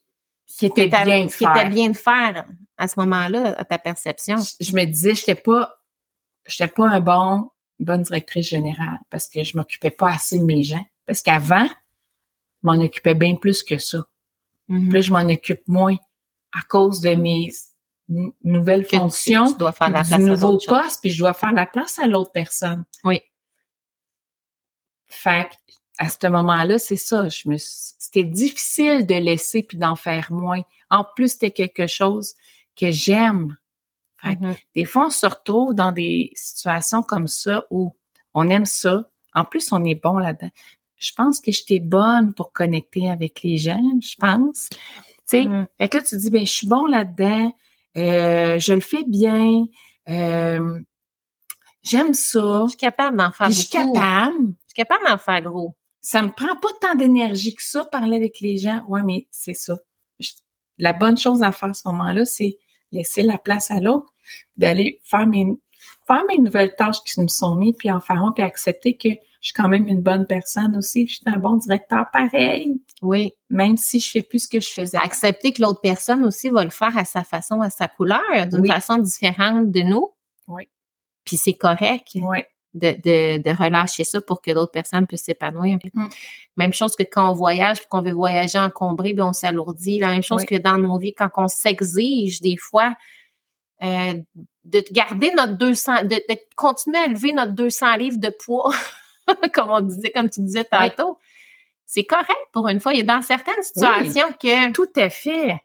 qui 0.46 0.66
était 0.66 0.88
bien 0.90 1.26
de 1.26 1.32
qui 1.32 1.44
était 1.46 1.54
faire. 1.54 1.70
bien 1.70 1.90
de 1.90 1.96
faire 1.98 2.46
à 2.78 2.88
ce 2.90 3.00
moment-là, 3.00 3.56
à 3.58 3.64
ta 3.64 3.78
perception. 3.80 4.36
je, 4.38 4.66
je 4.66 4.76
me 4.76 4.84
disais, 4.84 5.16
je 5.16 5.22
n'étais 5.22 5.36
pas, 5.36 5.80
pas 6.68 6.88
un 6.90 7.00
bon, 7.00 7.50
une 7.80 7.86
bonne 7.86 8.04
directrice 8.04 8.48
générale 8.50 9.00
parce 9.10 9.28
que 9.30 9.44
je 9.44 9.56
m'occupais 9.58 9.92
pas 9.92 10.12
assez 10.12 10.38
de 10.38 10.44
mes 10.44 10.64
gens. 10.64 10.86
Parce 11.06 11.22
qu'avant, 11.22 11.68
je 11.68 12.68
m'en 12.68 12.74
occupais 12.84 13.16
bien 13.16 13.36
plus 13.36 13.64
que 13.64 13.78
ça. 13.78 14.04
Mhm. 14.68 14.84
Puis 14.90 14.94
là, 14.94 15.02
je 15.02 15.12
m'en 15.14 15.22
occupe 15.34 15.66
moins 15.68 15.96
à 16.54 16.62
cause 16.68 17.00
de 17.00 17.16
mes 17.16 17.50
n- 18.12 18.32
nouvelles 18.44 18.84
Que 18.84 18.90
tu- 18.92 18.98
fonctions, 18.98 19.52
tu 19.52 19.58
dois 19.58 19.72
faire 19.72 19.90
la 19.90 20.04
du 20.04 20.10
place 20.10 20.14
à 20.14 20.18
nouveau 20.24 20.58
poste, 20.60 21.02
puis 21.02 21.10
je 21.10 21.18
dois 21.20 21.34
faire 21.34 21.54
la 21.54 21.66
place 21.66 21.98
à 22.00 22.06
l'autre 22.08 22.32
personne. 22.32 22.84
Oui. 23.04 23.22
Fait 25.08 25.50
à 25.98 26.10
ce 26.10 26.28
moment-là, 26.28 26.80
c'est 26.80 26.96
ça. 26.96 27.30
Je 27.30 27.48
me 27.48 27.58
suis- 27.58 27.94
c'était 28.00 28.24
difficile 28.24 29.06
de 29.06 29.14
laisser 29.16 29.62
puis 29.62 29.78
d'en 29.78 29.96
faire 29.96 30.32
moins. 30.32 30.62
En 30.90 31.04
plus, 31.04 31.34
c'était 31.34 31.52
quelque 31.52 31.86
chose 31.88 32.34
que 32.76 32.90
j'aime. 32.92 33.56
Fait 34.18 34.36
que 34.36 34.44
Mhm. 34.46 34.56
des 34.76 34.86
fois, 34.86 35.08
on 35.08 35.10
se 35.10 35.26
retrouve 35.28 35.74
dans 35.76 35.92
des 35.92 36.32
situations 36.36 37.04
comme 37.04 37.28
ça 37.28 37.66
où 37.70 37.96
on 38.34 38.50
aime 38.50 38.66
ça. 38.66 39.10
En 39.36 39.46
plus, 39.46 39.72
on 39.72 39.84
est 39.84 39.96
bon 40.02 40.18
là-dedans. 40.18 40.50
Je 40.98 41.12
pense 41.14 41.40
que 41.40 41.52
j'étais 41.52 41.80
bonne 41.80 42.34
pour 42.34 42.52
connecter 42.52 43.10
avec 43.10 43.42
les 43.44 43.58
gens, 43.58 43.82
je 44.02 44.16
pense. 44.18 44.70
Tu 44.70 44.78
sais, 45.26 45.46
Mhm. 45.46 45.68
fait 45.78 45.90
que 45.90 45.98
là, 45.98 46.04
tu 46.04 46.10
te 46.12 46.16
dis, 46.16 46.30
ben, 46.30 46.46
je 46.46 46.52
suis 46.52 46.68
bon 46.68 46.86
là-dedans, 46.86 47.54
euh, 47.98 48.60
je 48.60 48.74
le 48.74 48.80
fais 48.82 49.04
bien, 49.08 49.66
euh, 50.10 50.80
j'aime 51.84 52.14
ça, 52.14 52.64
Je 52.66 52.70
suis 52.70 52.78
capable 52.78 53.18
d'en 53.18 53.32
faire 53.32 53.50
je 53.50 53.54
suis 53.62 53.78
beaucoup. 53.78 53.94
capable. 53.94 54.36
Je 54.48 54.74
suis 54.74 54.76
capable 54.76 55.06
d'en 55.08 55.18
faire 55.18 55.42
gros. 55.42 55.76
Ça 56.02 56.22
me 56.22 56.30
prend 56.32 56.56
pas 56.56 56.70
tant 56.82 56.96
d'énergie 56.96 57.54
que 57.56 57.62
ça, 57.64 57.86
parler 57.86 58.16
avec 58.18 58.40
les 58.40 58.58
gens. 58.58 58.84
Ouais, 58.88 59.04
mais 59.04 59.28
c'est 59.32 59.54
ça. 59.54 59.78
Je- 60.20 60.32
la 60.78 60.94
bonne 60.94 61.18
chose 61.18 61.44
à 61.44 61.52
faire 61.52 61.70
à 61.70 61.74
ce 61.74 61.88
moment-là, 61.90 62.26
c'est 62.26 62.58
laisser 62.92 63.22
la 63.24 63.38
place 63.38 63.70
à 63.72 63.80
l'autre, 63.80 64.12
d'aller 64.58 65.00
faire 65.04 65.28
mes, 65.28 65.48
faire 66.14 66.24
mes 66.28 66.38
nouvelles 66.38 66.76
tâches 66.76 67.04
qui 67.06 67.20
me 67.22 67.28
sont 67.28 67.56
mises, 67.56 67.76
puis 67.78 67.92
en 67.92 68.00
faire 68.00 68.22
un, 68.24 68.32
puis 68.32 68.44
accepter 68.44 68.96
que 68.98 69.10
je 69.10 69.48
suis 69.48 69.54
quand 69.54 69.68
même 69.68 69.88
une 69.88 70.02
bonne 70.02 70.28
personne 70.28 70.76
aussi, 70.76 71.08
je 71.08 71.16
suis 71.16 71.24
un 71.26 71.38
bon 71.38 71.56
directeur 71.56 72.06
pareil, 72.14 72.80
Oui. 73.02 73.34
même 73.50 73.76
si 73.76 74.00
je 74.00 74.10
fais 74.12 74.22
plus 74.22 74.44
ce 74.44 74.48
que 74.48 74.60
je 74.60 74.70
faisais. 74.70 74.98
Accepter 74.98 75.52
que 75.52 75.62
l'autre 75.64 75.82
personne 75.82 76.24
aussi 76.26 76.50
va 76.50 76.64
le 76.64 76.70
faire 76.70 76.96
à 76.96 77.06
sa 77.06 77.24
façon, 77.24 77.60
à 77.62 77.70
sa 77.72 77.88
couleur, 77.88 78.20
d'une 78.52 78.60
Oui. 78.62 78.68
façon 78.68 78.98
différente 78.98 79.72
de 79.72 79.82
nous. 79.82 80.12
Oui. 80.48 80.68
Puis 81.26 81.38
c'est 81.38 81.54
correct 81.54 82.10
de, 82.74 82.92
de, 82.92 83.42
de 83.42 83.50
relâcher 83.58 84.04
ça 84.04 84.22
pour 84.22 84.42
que 84.42 84.52
d'autres 84.52 84.72
personnes 84.72 85.08
puissent 85.08 85.24
s'épanouir. 85.26 85.78
Mm. 85.94 86.08
Même 86.58 86.74
chose 86.74 86.96
que 86.96 87.04
quand 87.04 87.30
on 87.30 87.34
voyage, 87.34 87.80
puis 87.80 87.88
qu'on 87.90 88.02
veut 88.02 88.12
voyager 88.14 88.60
encombré, 88.60 89.14
puis 89.14 89.22
on 89.24 89.34
s'alourdit. 89.34 90.00
La 90.00 90.10
même 90.10 90.24
chose 90.24 90.42
Oui. 90.42 90.46
que 90.58 90.62
dans 90.62 90.78
nos 90.78 90.98
vies, 91.00 91.14
quand 91.14 91.30
on 91.38 91.48
s'exige 91.48 92.42
des 92.42 92.58
fois 92.58 92.96
euh, 93.84 94.14
de 94.66 94.84
garder 94.92 95.32
notre 95.36 95.54
200, 95.58 96.04
de, 96.04 96.16
de 96.30 96.38
continuer 96.56 96.98
à 97.00 97.08
lever 97.08 97.34
notre 97.34 97.54
200 97.54 97.96
livres 97.98 98.20
de 98.20 98.30
poids, 98.30 98.74
comme 99.54 99.70
on 99.70 99.82
disait, 99.82 100.12
comme 100.12 100.30
tu 100.30 100.42
disais 100.42 100.66
tantôt. 100.66 101.18
C'est 101.86 102.06
correct 102.06 102.30
pour 102.54 102.68
une 102.70 102.80
fois. 102.80 102.94
Il 102.94 103.00
y 103.00 103.02
a 103.02 103.06
dans 103.16 103.22
certaines 103.22 103.62
situations 103.64 104.32
que 104.40 104.72
Tout 104.72 104.88
à 104.96 105.10
fait. 105.10 105.58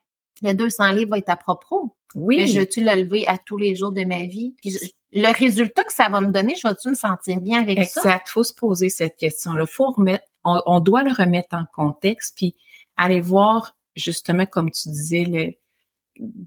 le 0.42 0.52
200 0.54 0.92
livres 0.92 1.10
va 1.10 1.18
être 1.18 1.28
à 1.28 1.36
propos. 1.36 1.94
Oui. 2.14 2.38
Mais 2.38 2.46
je 2.48 2.60
veux-tu 2.60 2.82
le 2.82 2.92
lever 2.94 3.26
à 3.28 3.38
tous 3.38 3.58
les 3.58 3.76
jours 3.76 3.92
de 3.92 4.04
ma 4.04 4.24
vie? 4.24 4.54
Puis 4.60 4.70
je- 4.72 4.88
le 5.12 5.32
résultat 5.32 5.84
que 5.84 5.92
ça 5.92 6.08
va 6.08 6.20
me 6.20 6.32
donner, 6.32 6.54
je 6.60 6.66
vais-tu 6.66 6.88
me 6.88 6.94
sentir 6.94 7.40
bien 7.40 7.62
avec 7.62 7.84
ça? 7.84 8.00
Exact. 8.00 8.28
faut 8.28 8.42
se 8.42 8.52
poser 8.54 8.88
cette 8.88 9.16
question-là. 9.16 9.66
Faut 9.66 9.90
remettre, 9.92 10.24
on, 10.44 10.60
on 10.66 10.80
doit 10.80 11.02
le 11.04 11.12
remettre 11.12 11.54
en 11.54 11.64
contexte, 11.74 12.36
puis 12.36 12.56
aller 12.96 13.20
voir, 13.20 13.76
justement, 13.94 14.46
comme 14.46 14.70
tu 14.70 14.88
disais, 14.88 15.24
le, 15.24 15.52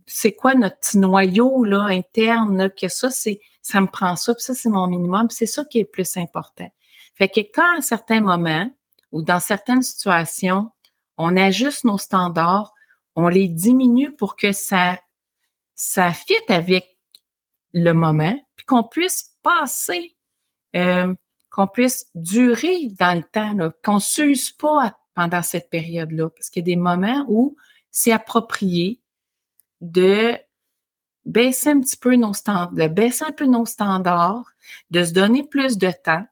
c'est 0.05 0.33
quoi 0.33 0.55
notre 0.55 0.97
noyau 0.97 1.63
là, 1.63 1.83
interne, 1.83 2.69
que 2.69 2.87
ça, 2.87 3.09
c'est 3.09 3.39
ça 3.61 3.81
me 3.81 3.87
prend 3.87 4.15
ça, 4.15 4.33
puis 4.33 4.43
ça, 4.43 4.55
c'est 4.55 4.69
mon 4.69 4.87
minimum, 4.87 5.27
c'est 5.29 5.45
ça 5.45 5.63
qui 5.65 5.79
est 5.79 5.83
le 5.83 5.89
plus 5.89 6.17
important. 6.17 6.69
Fait 7.15 7.29
que 7.29 7.41
quand 7.41 7.75
à 7.75 7.77
un 7.77 7.81
certain 7.81 8.21
moment 8.21 8.71
ou 9.11 9.21
dans 9.21 9.39
certaines 9.39 9.81
situations, 9.81 10.71
on 11.17 11.35
ajuste 11.35 11.83
nos 11.83 11.97
standards, 11.97 12.73
on 13.15 13.27
les 13.27 13.47
diminue 13.47 14.15
pour 14.15 14.35
que 14.35 14.53
ça, 14.53 14.99
ça 15.75 16.13
fitte 16.13 16.49
avec 16.49 16.97
le 17.73 17.91
moment, 17.91 18.39
puis 18.55 18.65
qu'on 18.65 18.83
puisse 18.83 19.35
passer, 19.43 20.15
euh, 20.75 21.13
qu'on 21.51 21.67
puisse 21.67 22.09
durer 22.15 22.89
dans 22.97 23.17
le 23.17 23.23
temps, 23.23 23.55
qu'on 23.83 23.95
ne 23.95 23.99
s'use 23.99 24.51
pas 24.51 24.97
pendant 25.13 25.41
cette 25.41 25.69
période-là. 25.69 26.29
Parce 26.29 26.49
qu'il 26.49 26.61
y 26.61 26.71
a 26.71 26.75
des 26.75 26.81
moments 26.81 27.25
où 27.27 27.57
c'est 27.91 28.11
approprié 28.11 29.01
de 29.81 30.37
baisser 31.25 31.69
un 31.69 31.79
petit 31.79 31.97
peu 31.97 32.15
nos 32.15 32.33
standards, 32.33 32.71
de 32.71 32.87
baisser 32.87 33.25
un 33.25 33.31
peu 33.31 33.45
nos 33.45 33.65
standards, 33.65 34.51
de 34.91 35.03
se 35.03 35.13
donner 35.13 35.43
plus 35.43 35.77
de 35.77 35.91
temps 35.91 36.25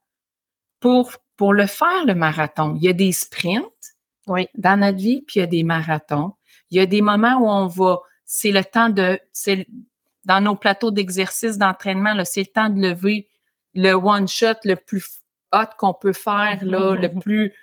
pour, 0.79 1.11
pour 1.35 1.53
le 1.53 1.67
faire, 1.67 2.05
le 2.05 2.15
marathon. 2.15 2.75
Il 2.75 2.83
y 2.83 2.89
a 2.89 2.93
des 2.93 3.11
sprints 3.11 3.95
Oui. 4.27 4.47
dans 4.55 4.79
notre 4.79 4.97
vie, 4.97 5.21
puis 5.21 5.37
il 5.37 5.39
y 5.39 5.43
a 5.43 5.47
des 5.47 5.63
marathons. 5.63 6.33
Il 6.71 6.77
y 6.77 6.79
a 6.79 6.85
des 6.85 7.01
moments 7.01 7.37
où 7.39 7.47
on 7.47 7.67
va, 7.67 7.99
c'est 8.25 8.51
le 8.51 8.63
temps 8.63 8.89
de, 8.89 9.19
c'est 9.31 9.67
dans 10.25 10.41
nos 10.41 10.55
plateaux 10.55 10.91
d'exercice, 10.91 11.57
d'entraînement, 11.57 12.13
là, 12.13 12.25
c'est 12.25 12.41
le 12.41 12.47
temps 12.47 12.69
de 12.69 12.81
lever 12.81 13.29
le 13.73 13.93
one 13.93 14.27
shot 14.27 14.55
le 14.65 14.75
plus 14.75 15.21
hot 15.53 15.69
qu'on 15.77 15.93
peut 15.93 16.13
faire, 16.13 16.59
là, 16.63 16.95
le 16.95 17.07
plus, 17.21 17.53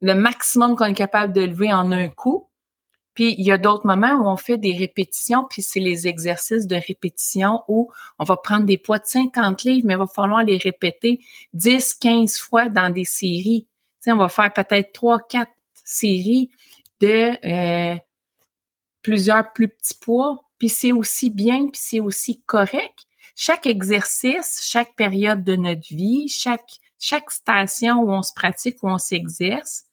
le 0.00 0.14
maximum 0.14 0.76
qu'on 0.76 0.86
est 0.86 0.94
capable 0.94 1.32
de 1.32 1.42
lever 1.42 1.72
en 1.72 1.92
un 1.92 2.08
coup. 2.08 2.47
Puis 3.18 3.34
il 3.36 3.44
y 3.44 3.50
a 3.50 3.58
d'autres 3.58 3.84
moments 3.84 4.14
où 4.14 4.28
on 4.28 4.36
fait 4.36 4.58
des 4.58 4.76
répétitions, 4.76 5.44
puis 5.50 5.60
c'est 5.60 5.80
les 5.80 6.06
exercices 6.06 6.68
de 6.68 6.76
répétition 6.76 7.64
où 7.66 7.90
on 8.20 8.22
va 8.22 8.36
prendre 8.36 8.64
des 8.64 8.78
poids 8.78 9.00
de 9.00 9.06
50 9.06 9.64
livres, 9.64 9.88
mais 9.88 9.94
il 9.94 9.98
va 9.98 10.06
falloir 10.06 10.44
les 10.44 10.56
répéter 10.56 11.18
10, 11.52 11.94
15 11.94 12.38
fois 12.38 12.68
dans 12.68 12.90
des 12.90 13.04
séries. 13.04 13.66
Tu 13.66 14.02
sais, 14.02 14.12
on 14.12 14.18
va 14.18 14.28
faire 14.28 14.52
peut-être 14.52 14.92
3, 14.92 15.18
4 15.28 15.50
séries 15.82 16.52
de 17.00 17.32
euh, 17.44 17.96
plusieurs 19.02 19.52
plus 19.52 19.66
petits 19.66 19.98
poids, 20.00 20.44
puis 20.56 20.68
c'est 20.68 20.92
aussi 20.92 21.28
bien, 21.28 21.66
puis 21.70 21.80
c'est 21.82 21.98
aussi 21.98 22.40
correct. 22.42 23.00
Chaque 23.34 23.66
exercice, 23.66 24.60
chaque 24.62 24.94
période 24.94 25.42
de 25.42 25.56
notre 25.56 25.88
vie, 25.88 26.28
chaque 26.28 27.30
station 27.32 27.96
où 27.96 28.12
on 28.12 28.22
se 28.22 28.32
pratique, 28.32 28.80
où 28.84 28.88
on 28.88 28.98
s'exerce, 28.98 29.87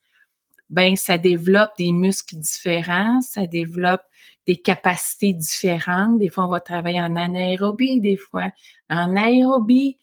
ben 0.69 0.95
ça 0.95 1.17
développe 1.17 1.71
des 1.77 1.91
muscles 1.91 2.37
différents, 2.37 3.21
ça 3.21 3.47
développe 3.47 4.03
des 4.47 4.57
capacités 4.57 5.33
différentes. 5.33 6.19
Des 6.19 6.29
fois, 6.29 6.45
on 6.45 6.49
va 6.49 6.59
travailler 6.59 7.01
en 7.01 7.15
anaérobie, 7.15 7.99
des 7.99 8.17
fois 8.17 8.49
en 8.89 9.15
aérobie. 9.15 9.97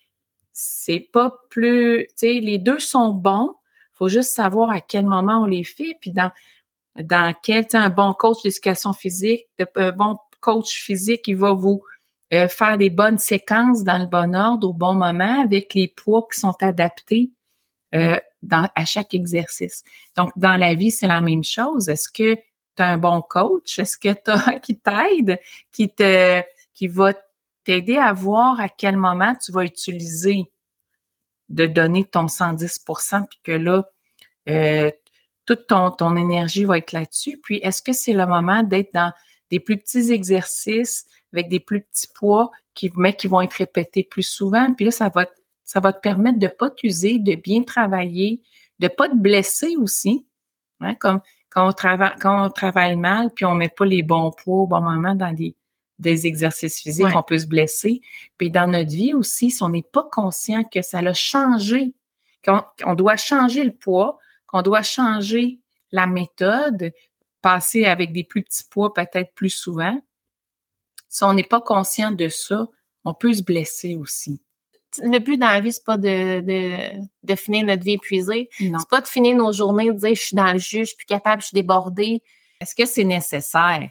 C'est 0.52 1.08
pas 1.12 1.34
plus, 1.50 2.06
tu 2.08 2.12
sais, 2.16 2.32
les 2.40 2.58
deux 2.58 2.78
sont 2.78 3.10
bons. 3.10 3.54
Faut 3.94 4.08
juste 4.08 4.32
savoir 4.32 4.70
à 4.70 4.80
quel 4.80 5.06
moment 5.06 5.42
on 5.42 5.46
les 5.46 5.64
fait, 5.64 5.96
puis 6.00 6.10
dans 6.10 6.30
dans 6.96 7.34
quel, 7.42 7.66
un 7.72 7.88
bon 7.88 8.12
coach 8.12 8.42
d'éducation 8.42 8.92
physique, 8.92 9.46
un 9.76 9.92
bon 9.92 10.18
coach 10.40 10.82
physique, 10.82 11.26
il 11.26 11.36
va 11.36 11.52
vous 11.52 11.82
euh, 12.34 12.48
faire 12.48 12.76
des 12.78 12.90
bonnes 12.90 13.18
séquences 13.18 13.84
dans 13.84 13.98
le 13.98 14.06
bon 14.06 14.34
ordre 14.34 14.68
au 14.68 14.72
bon 14.72 14.94
moment 14.94 15.42
avec 15.42 15.74
les 15.74 15.88
poids 15.88 16.26
qui 16.32 16.40
sont 16.40 16.56
adaptés 16.60 17.30
euh, 17.94 18.18
à 18.50 18.84
chaque 18.84 19.14
exercice. 19.14 19.84
Donc, 20.16 20.32
dans 20.36 20.56
la 20.56 20.74
vie, 20.74 20.90
c'est 20.90 21.06
la 21.06 21.20
même 21.20 21.44
chose. 21.44 21.88
Est-ce 21.88 22.08
que 22.08 22.34
tu 22.34 22.82
as 22.82 22.88
un 22.88 22.98
bon 22.98 23.22
coach? 23.22 23.78
Est-ce 23.78 23.96
que 23.96 24.12
tu 24.12 24.30
as 24.30 24.58
qui 24.60 24.78
t'aide, 24.78 25.38
qui 25.72 25.88
te 25.88 26.42
qui 26.74 26.88
va 26.88 27.12
t'aider 27.64 27.96
à 27.96 28.12
voir 28.12 28.60
à 28.60 28.68
quel 28.68 28.96
moment 28.96 29.34
tu 29.34 29.52
vas 29.52 29.64
utiliser 29.64 30.50
de 31.48 31.66
donner 31.66 32.04
ton 32.04 32.26
110% 32.26 33.26
puis 33.28 33.38
que 33.44 33.52
là, 33.52 33.84
euh, 34.48 34.90
toute 35.44 35.66
ton, 35.66 35.90
ton 35.90 36.16
énergie 36.16 36.64
va 36.64 36.78
être 36.78 36.92
là-dessus? 36.92 37.38
Puis, 37.42 37.58
est-ce 37.58 37.82
que 37.82 37.92
c'est 37.92 38.12
le 38.12 38.26
moment 38.26 38.62
d'être 38.62 38.92
dans 38.94 39.12
des 39.50 39.60
plus 39.60 39.76
petits 39.76 40.12
exercices 40.12 41.06
avec 41.32 41.48
des 41.48 41.60
plus 41.60 41.82
petits 41.82 42.08
poids 42.14 42.50
qui, 42.74 42.90
mais 42.96 43.14
qui 43.14 43.28
vont 43.28 43.40
être 43.40 43.52
répétés 43.54 44.02
plus 44.02 44.22
souvent? 44.22 44.72
Puis 44.74 44.86
là, 44.86 44.90
ça 44.90 45.08
va, 45.08 45.26
ça 45.72 45.80
va 45.80 45.94
te 45.94 46.00
permettre 46.00 46.38
de 46.38 46.48
pas 46.48 46.68
t'user, 46.68 47.18
de 47.18 47.34
bien 47.34 47.62
travailler, 47.62 48.42
de 48.78 48.88
pas 48.88 49.08
te 49.08 49.16
blesser 49.16 49.74
aussi. 49.78 50.26
Hein, 50.80 50.94
comme 50.96 51.22
quand 51.48 51.66
on, 51.66 51.72
travaille, 51.72 52.12
quand 52.20 52.44
on 52.44 52.50
travaille 52.50 52.94
mal, 52.94 53.30
puis 53.30 53.46
on 53.46 53.54
met 53.54 53.70
pas 53.70 53.86
les 53.86 54.02
bons 54.02 54.32
poids 54.32 54.64
au 54.64 54.66
bon 54.66 54.82
moment 54.82 55.14
dans 55.14 55.32
des, 55.32 55.56
des 55.98 56.26
exercices 56.26 56.78
physiques, 56.78 57.16
on 57.16 57.22
peut 57.22 57.38
se 57.38 57.46
blesser. 57.46 58.02
Puis 58.36 58.50
dans 58.50 58.70
notre 58.70 58.90
vie 58.90 59.14
aussi, 59.14 59.50
si 59.50 59.62
on 59.62 59.70
n'est 59.70 59.80
pas 59.90 60.06
conscient 60.12 60.62
que 60.62 60.82
ça 60.82 60.98
a 60.98 61.14
changé, 61.14 61.94
qu'on 62.44 62.94
doit 62.94 63.16
changer 63.16 63.64
le 63.64 63.72
poids, 63.72 64.18
qu'on 64.46 64.60
doit 64.60 64.82
changer 64.82 65.58
la 65.90 66.06
méthode, 66.06 66.92
passer 67.40 67.86
avec 67.86 68.12
des 68.12 68.24
plus 68.24 68.42
petits 68.42 68.64
poids 68.68 68.92
peut-être 68.92 69.32
plus 69.32 69.48
souvent, 69.48 69.98
si 71.08 71.24
on 71.24 71.32
n'est 71.32 71.42
pas 71.44 71.62
conscient 71.62 72.10
de 72.10 72.28
ça, 72.28 72.68
on 73.06 73.14
peut 73.14 73.32
se 73.32 73.42
blesser 73.42 73.96
aussi. 73.96 74.42
Le 75.00 75.18
but 75.18 75.38
dans 75.38 75.46
la 75.46 75.60
vie, 75.60 75.72
c'est 75.72 75.84
pas 75.84 75.96
de, 75.96 76.40
de, 77.22 77.34
finir 77.34 77.64
notre 77.66 77.82
vie 77.82 77.92
épuisée. 77.92 78.50
C'est 78.58 78.88
pas 78.90 79.00
de 79.00 79.06
finir 79.06 79.36
nos 79.36 79.52
journées, 79.52 79.86
de 79.86 79.98
dire 79.98 80.14
je 80.14 80.20
suis 80.20 80.36
dans 80.36 80.52
le 80.52 80.58
jus, 80.58 80.80
je 80.80 80.84
suis 80.84 80.96
plus 80.96 81.06
capable, 81.06 81.40
je 81.42 81.48
suis 81.48 81.54
débordée. 81.54 82.22
Est-ce 82.60 82.74
que 82.74 82.84
c'est 82.84 83.04
nécessaire? 83.04 83.88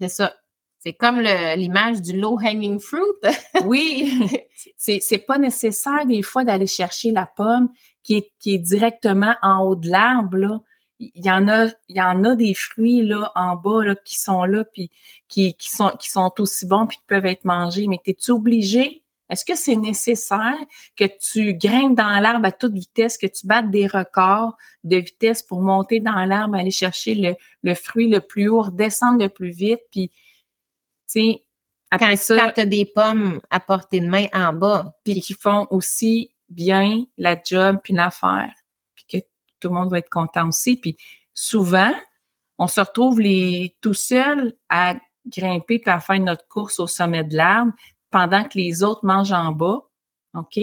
C'est 0.00 0.08
ça. 0.08 0.34
C'est 0.80 0.92
comme 0.92 1.20
l'image 1.20 2.00
du 2.00 2.18
low 2.18 2.38
hanging 2.38 2.78
fruit. 2.78 3.02
oui, 3.64 4.30
c'est 4.76 5.00
c'est 5.00 5.18
pas 5.18 5.38
nécessaire 5.38 6.06
des 6.06 6.22
fois 6.22 6.44
d'aller 6.44 6.68
chercher 6.68 7.10
la 7.10 7.26
pomme 7.26 7.70
qui 8.02 8.16
est, 8.16 8.32
qui 8.38 8.54
est 8.54 8.58
directement 8.58 9.34
en 9.42 9.64
haut 9.64 9.76
de 9.76 9.88
l'arbre 9.88 10.62
Il 11.00 11.24
y 11.26 11.30
en 11.30 11.48
a 11.48 11.66
il 11.88 11.96
y 11.96 12.00
en 12.00 12.24
a 12.24 12.36
des 12.36 12.54
fruits 12.54 13.02
là 13.02 13.32
en 13.34 13.56
bas 13.56 13.84
là 13.84 13.96
qui 13.96 14.16
sont 14.18 14.44
là 14.44 14.64
puis 14.64 14.90
qui, 15.26 15.54
qui 15.54 15.68
sont 15.68 15.90
qui 15.98 16.10
sont 16.10 16.32
aussi 16.38 16.64
bons 16.66 16.86
puis 16.86 16.98
qui 16.98 17.04
peuvent 17.06 17.26
être 17.26 17.44
mangés 17.44 17.88
mais 17.88 18.00
es-tu 18.06 18.30
obligé 18.30 19.02
est-ce 19.30 19.44
que 19.44 19.54
c'est 19.54 19.76
nécessaire 19.76 20.58
que 20.96 21.04
tu 21.04 21.54
grimpes 21.54 21.96
dans 21.96 22.20
l'arbre 22.20 22.46
à 22.46 22.52
toute 22.52 22.72
vitesse, 22.72 23.18
que 23.18 23.26
tu 23.26 23.46
battes 23.46 23.70
des 23.70 23.86
records 23.86 24.56
de 24.84 24.96
vitesse 24.96 25.42
pour 25.42 25.60
monter 25.60 26.00
dans 26.00 26.24
l'arbre, 26.24 26.56
aller 26.56 26.70
chercher 26.70 27.14
le, 27.14 27.34
le 27.62 27.74
fruit 27.74 28.08
le 28.08 28.20
plus 28.20 28.48
haut, 28.48 28.62
redescendre 28.62 29.22
le 29.22 29.28
plus 29.28 29.50
vite, 29.50 29.80
puis 29.90 30.10
sais, 31.08 31.44
après 31.90 32.10
quand, 32.10 32.16
ça. 32.16 32.52
tu 32.52 32.60
as 32.60 32.66
des 32.66 32.84
pommes 32.84 33.40
à 33.50 33.60
portée 33.60 34.00
de 34.00 34.06
main 34.06 34.26
en 34.32 34.52
bas. 34.52 34.94
Puis 35.04 35.20
qui 35.20 35.34
font 35.34 35.66
aussi 35.70 36.30
bien 36.48 37.04
la 37.16 37.36
job 37.42 37.78
puis 37.82 37.94
l'affaire. 37.94 38.52
Puis 38.94 39.04
que 39.10 39.26
tout 39.60 39.68
le 39.68 39.74
monde 39.74 39.90
va 39.90 39.98
être 39.98 40.10
content 40.10 40.48
aussi. 40.48 40.76
Puis 40.76 40.96
souvent, 41.34 41.92
on 42.58 42.66
se 42.66 42.80
retrouve 42.80 43.20
les 43.20 43.76
tout 43.80 43.94
seuls 43.94 44.54
à 44.68 44.96
grimper 45.26 45.78
puis 45.78 45.90
à 45.90 46.00
faire 46.00 46.20
notre 46.20 46.46
course 46.48 46.78
au 46.78 46.86
sommet 46.86 47.24
de 47.24 47.36
l'arbre 47.36 47.72
pendant 48.10 48.44
que 48.44 48.58
les 48.58 48.82
autres 48.82 49.04
mangent 49.04 49.32
en 49.32 49.52
bas. 49.52 49.82
OK? 50.34 50.58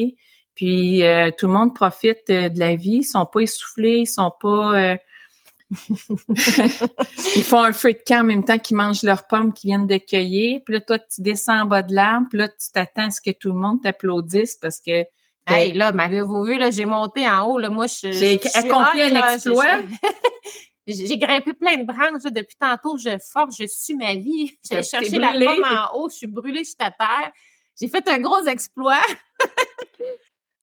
Puis 0.56 1.04
euh, 1.04 1.32
tout 1.38 1.48
le 1.48 1.54
monde 1.54 1.76
profite 1.76 2.30
euh, 2.30 2.50
de 2.50 2.60
la 2.60 2.76
vie, 2.76 2.98
ils 2.98 3.04
sont 3.04 3.26
pas 3.26 3.42
essoufflés, 3.42 4.00
ils 4.00 4.08
sont 4.08 4.32
pas 4.40 4.80
euh, 4.80 4.98
ils 7.36 7.44
font 7.44 7.64
un 7.64 7.74
feu 7.74 7.94
de 7.94 8.00
camp 8.06 8.22
en 8.22 8.24
même 8.24 8.46
temps 8.46 8.58
qu'ils 8.58 8.78
mangent 8.78 9.04
leurs 9.04 9.28
pommes 9.28 9.52
qu'ils 9.52 9.70
viennent 9.70 9.88
de 9.88 9.98
cueillir. 9.98 10.62
Puis 10.64 10.76
là, 10.76 10.82
toi, 10.82 11.00
tu 11.00 11.22
descends 11.22 11.64
en 11.64 11.66
bas 11.66 11.82
de 11.82 11.94
l'arbre. 11.94 12.28
Puis 12.30 12.40
là, 12.40 12.48
tu 12.48 12.72
t'attends 12.72 13.08
à 13.08 13.10
ce 13.10 13.20
que 13.20 13.32
tout 13.32 13.50
le 13.50 13.56
monde 13.56 13.82
t'applaudisse 13.82 14.56
parce 14.56 14.80
que. 14.80 15.06
Hey, 15.48 15.74
là, 15.74 15.92
m'avez-vous 15.92 16.44
vu, 16.44 16.58
là, 16.58 16.72
j'ai 16.72 16.86
monté 16.86 17.30
en 17.30 17.44
haut, 17.46 17.60
là, 17.60 17.70
moi, 17.70 17.86
je. 17.86 18.12
J'ai 18.12 18.40
accompli 18.56 19.02
un 19.04 19.34
exploit. 19.34 19.78
J'ai 20.88 21.18
grimpé 21.18 21.54
plein 21.54 21.78
de 21.78 21.84
branches 21.84 22.32
depuis 22.32 22.56
tantôt. 22.60 22.98
Je 22.98 23.18
force, 23.32 23.58
je 23.58 23.66
suis 23.66 23.96
ma 23.96 24.16
vie. 24.16 24.58
J'ai 24.70 24.84
cherché 24.84 25.18
la 25.18 25.32
pomme 25.34 25.64
en 25.64 25.98
haut, 25.98 26.10
je 26.10 26.16
suis 26.16 26.28
brûlée, 26.28 26.64
je 26.64 26.70
suis 26.70 26.76
à 26.80 26.92
terre. 26.92 27.32
J'ai 27.80 27.88
fait 27.88 28.08
un 28.08 28.20
gros 28.20 28.46
exploit. 28.46 29.02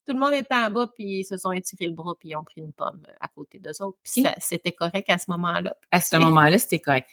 Tout 0.07 0.15
le 0.15 0.19
monde 0.19 0.33
était 0.35 0.55
en 0.55 0.71
bas, 0.71 0.89
puis 0.93 1.21
ils 1.21 1.25
se 1.25 1.37
sont 1.37 1.53
étirés 1.53 1.87
le 1.87 1.93
bras, 1.93 2.15
puis 2.19 2.31
ils 2.31 2.37
ont 2.37 2.43
pris 2.43 2.61
une 2.61 2.73
pomme 2.73 3.03
à 3.21 3.29
côté 3.29 3.61
d'eux 3.61 3.83
autres. 3.83 3.99
Puis 4.03 4.25
c'était 4.39 4.73
correct 4.73 5.09
à 5.09 5.19
ce 5.19 5.31
moment-là. 5.31 5.77
À 5.93 6.01
ce 6.01 6.17
moment-là, 6.17 6.59
c'était 6.59 6.81
correct. 6.81 7.09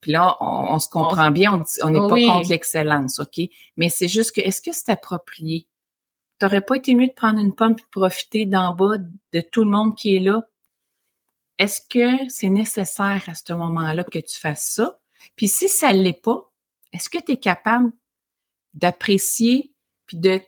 Puis 0.00 0.10
là, 0.10 0.36
on, 0.40 0.78
se 0.78 0.88
comprend 0.88 1.30
bien, 1.30 1.64
on 1.82 1.90
n'est 1.90 1.98
pas 1.98 2.34
contre 2.34 2.48
l'excellence, 2.48 3.20
OK? 3.20 3.40
Mais 3.76 3.88
c'est 3.88 4.08
juste 4.08 4.34
que, 4.34 4.40
est-ce 4.40 4.60
que 4.60 4.72
c'est 4.72 4.90
approprié? 4.90 5.68
T'aurais 6.38 6.60
pas 6.60 6.76
été 6.76 6.94
mieux 6.94 7.06
de 7.06 7.12
prendre 7.12 7.38
une 7.38 7.54
pomme 7.54 7.72
et 7.72 7.82
de 7.82 7.86
profiter 7.90 8.46
d'en 8.46 8.74
bas 8.74 8.96
de 8.98 9.40
tout 9.40 9.62
le 9.62 9.70
monde 9.70 9.94
qui 9.94 10.16
est 10.16 10.20
là? 10.20 10.42
Est-ce 11.58 11.80
que 11.88 12.28
c'est 12.28 12.48
nécessaire 12.48 13.22
à 13.26 13.34
ce 13.34 13.52
moment-là 13.52 14.04
que 14.04 14.18
tu 14.18 14.38
fasses 14.38 14.72
ça? 14.74 14.98
Puis 15.36 15.48
si 15.48 15.68
ça 15.68 15.92
ne 15.92 16.02
l'est 16.02 16.20
pas, 16.20 16.50
est-ce 16.92 17.08
que 17.08 17.18
tu 17.18 17.32
es 17.32 17.36
capable 17.36 17.92
d'apprécier 18.74 19.72
puis 20.06 20.16
de, 20.16 20.40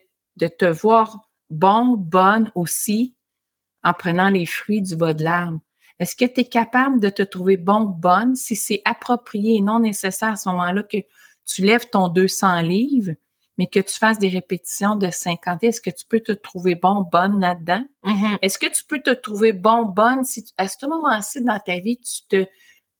te 0.47 0.65
voir 0.65 1.29
bon, 1.49 1.95
bonne 1.97 2.51
aussi 2.55 3.15
en 3.83 3.93
prenant 3.93 4.29
les 4.29 4.45
fruits 4.45 4.81
du 4.81 4.95
bas 4.95 5.13
de 5.13 5.23
l'arbre? 5.23 5.59
Est-ce 5.99 6.15
que 6.15 6.25
tu 6.25 6.41
es 6.41 6.45
capable 6.45 6.99
de 6.99 7.09
te 7.09 7.23
trouver 7.23 7.57
bon, 7.57 7.81
bonne 7.81 8.35
si 8.35 8.55
c'est 8.55 8.81
approprié 8.83 9.55
et 9.55 9.61
non 9.61 9.79
nécessaire 9.79 10.33
à 10.33 10.35
ce 10.35 10.49
moment-là 10.49 10.83
que 10.83 10.97
tu 11.45 11.61
lèves 11.61 11.89
ton 11.89 12.09
200 12.09 12.61
livres, 12.61 13.13
mais 13.57 13.67
que 13.67 13.79
tu 13.79 13.97
fasses 13.97 14.19
des 14.19 14.29
répétitions 14.29 14.95
de 14.95 15.09
50? 15.09 15.63
Est-ce 15.63 15.81
que 15.81 15.89
tu 15.89 16.05
peux 16.07 16.19
te 16.19 16.31
trouver 16.31 16.75
bon, 16.75 17.07
bonne 17.09 17.39
là-dedans? 17.39 17.83
Mm-hmm. 18.03 18.37
Est-ce 18.41 18.57
que 18.57 18.67
tu 18.67 18.83
peux 18.83 19.01
te 19.01 19.11
trouver 19.11 19.53
bon, 19.53 19.83
bonne 19.83 20.23
si 20.23 20.45
à 20.57 20.67
ce 20.67 20.85
moment-ci 20.85 21.41
dans 21.41 21.59
ta 21.59 21.79
vie, 21.79 21.97
tu 21.97 22.27
te 22.27 22.45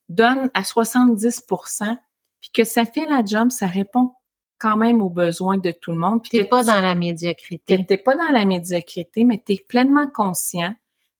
donnes 0.10 0.50
à 0.54 0.62
70% 0.62 1.98
puis 2.42 2.52
que 2.54 2.64
ça 2.64 2.86
fait 2.86 3.08
la 3.08 3.26
job, 3.26 3.50
ça 3.50 3.66
répond 3.66 4.14
quand 4.60 4.78
même 4.78 5.02
aux 5.02 5.10
besoins 5.10 5.58
de 5.58 5.72
tout 5.72 5.92
le 5.92 5.98
monde. 5.98 6.22
Tu 6.24 6.38
n'es 6.38 6.46
pas 6.46 6.64
dans 6.64 6.80
la 6.80 6.96
médiocrité. 6.96 7.76
Tu 7.78 7.86
n'es 7.90 7.98
pas 7.98 8.16
dans 8.16 8.32
la 8.32 8.46
médiocrité, 8.46 9.24
mais 9.24 9.42
tu 9.44 9.54
es 9.54 9.66
pleinement 9.68 10.08
conscient 10.08 10.74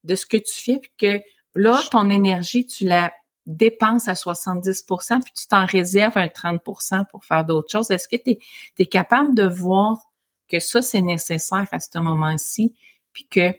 de 0.04 0.16
ce 0.16 0.26
que 0.26 0.38
tu 0.38 0.54
fais, 0.54 0.78
puis 0.78 0.92
que 0.98 1.22
là, 1.56 1.82
ton 1.90 2.10
énergie, 2.12 2.66
tu 2.66 2.86
la 2.86 3.12
dépenses 3.46 4.08
à 4.08 4.14
70% 4.14 5.22
puis 5.22 5.34
tu 5.34 5.48
t'en 5.48 5.66
réserves 5.66 6.18
un 6.18 6.28
30% 6.28 7.06
pour 7.08 7.26
faire 7.26 7.46
d'autres 7.46 7.72
choses. 7.72 7.92
Est-ce 7.92 8.08
que 8.08 8.16
tu 8.16 8.38
es, 8.80 8.86
capable 8.86 9.36
de 9.36 9.48
voir 9.48 10.12
que 10.48 10.60
ça, 10.60 10.82
c'est 10.82 11.02
nécessaire 11.02 11.68
à 11.72 11.80
ce 11.80 12.00
moment-ci, 12.00 12.76
puis 13.14 13.28
que 13.30 13.52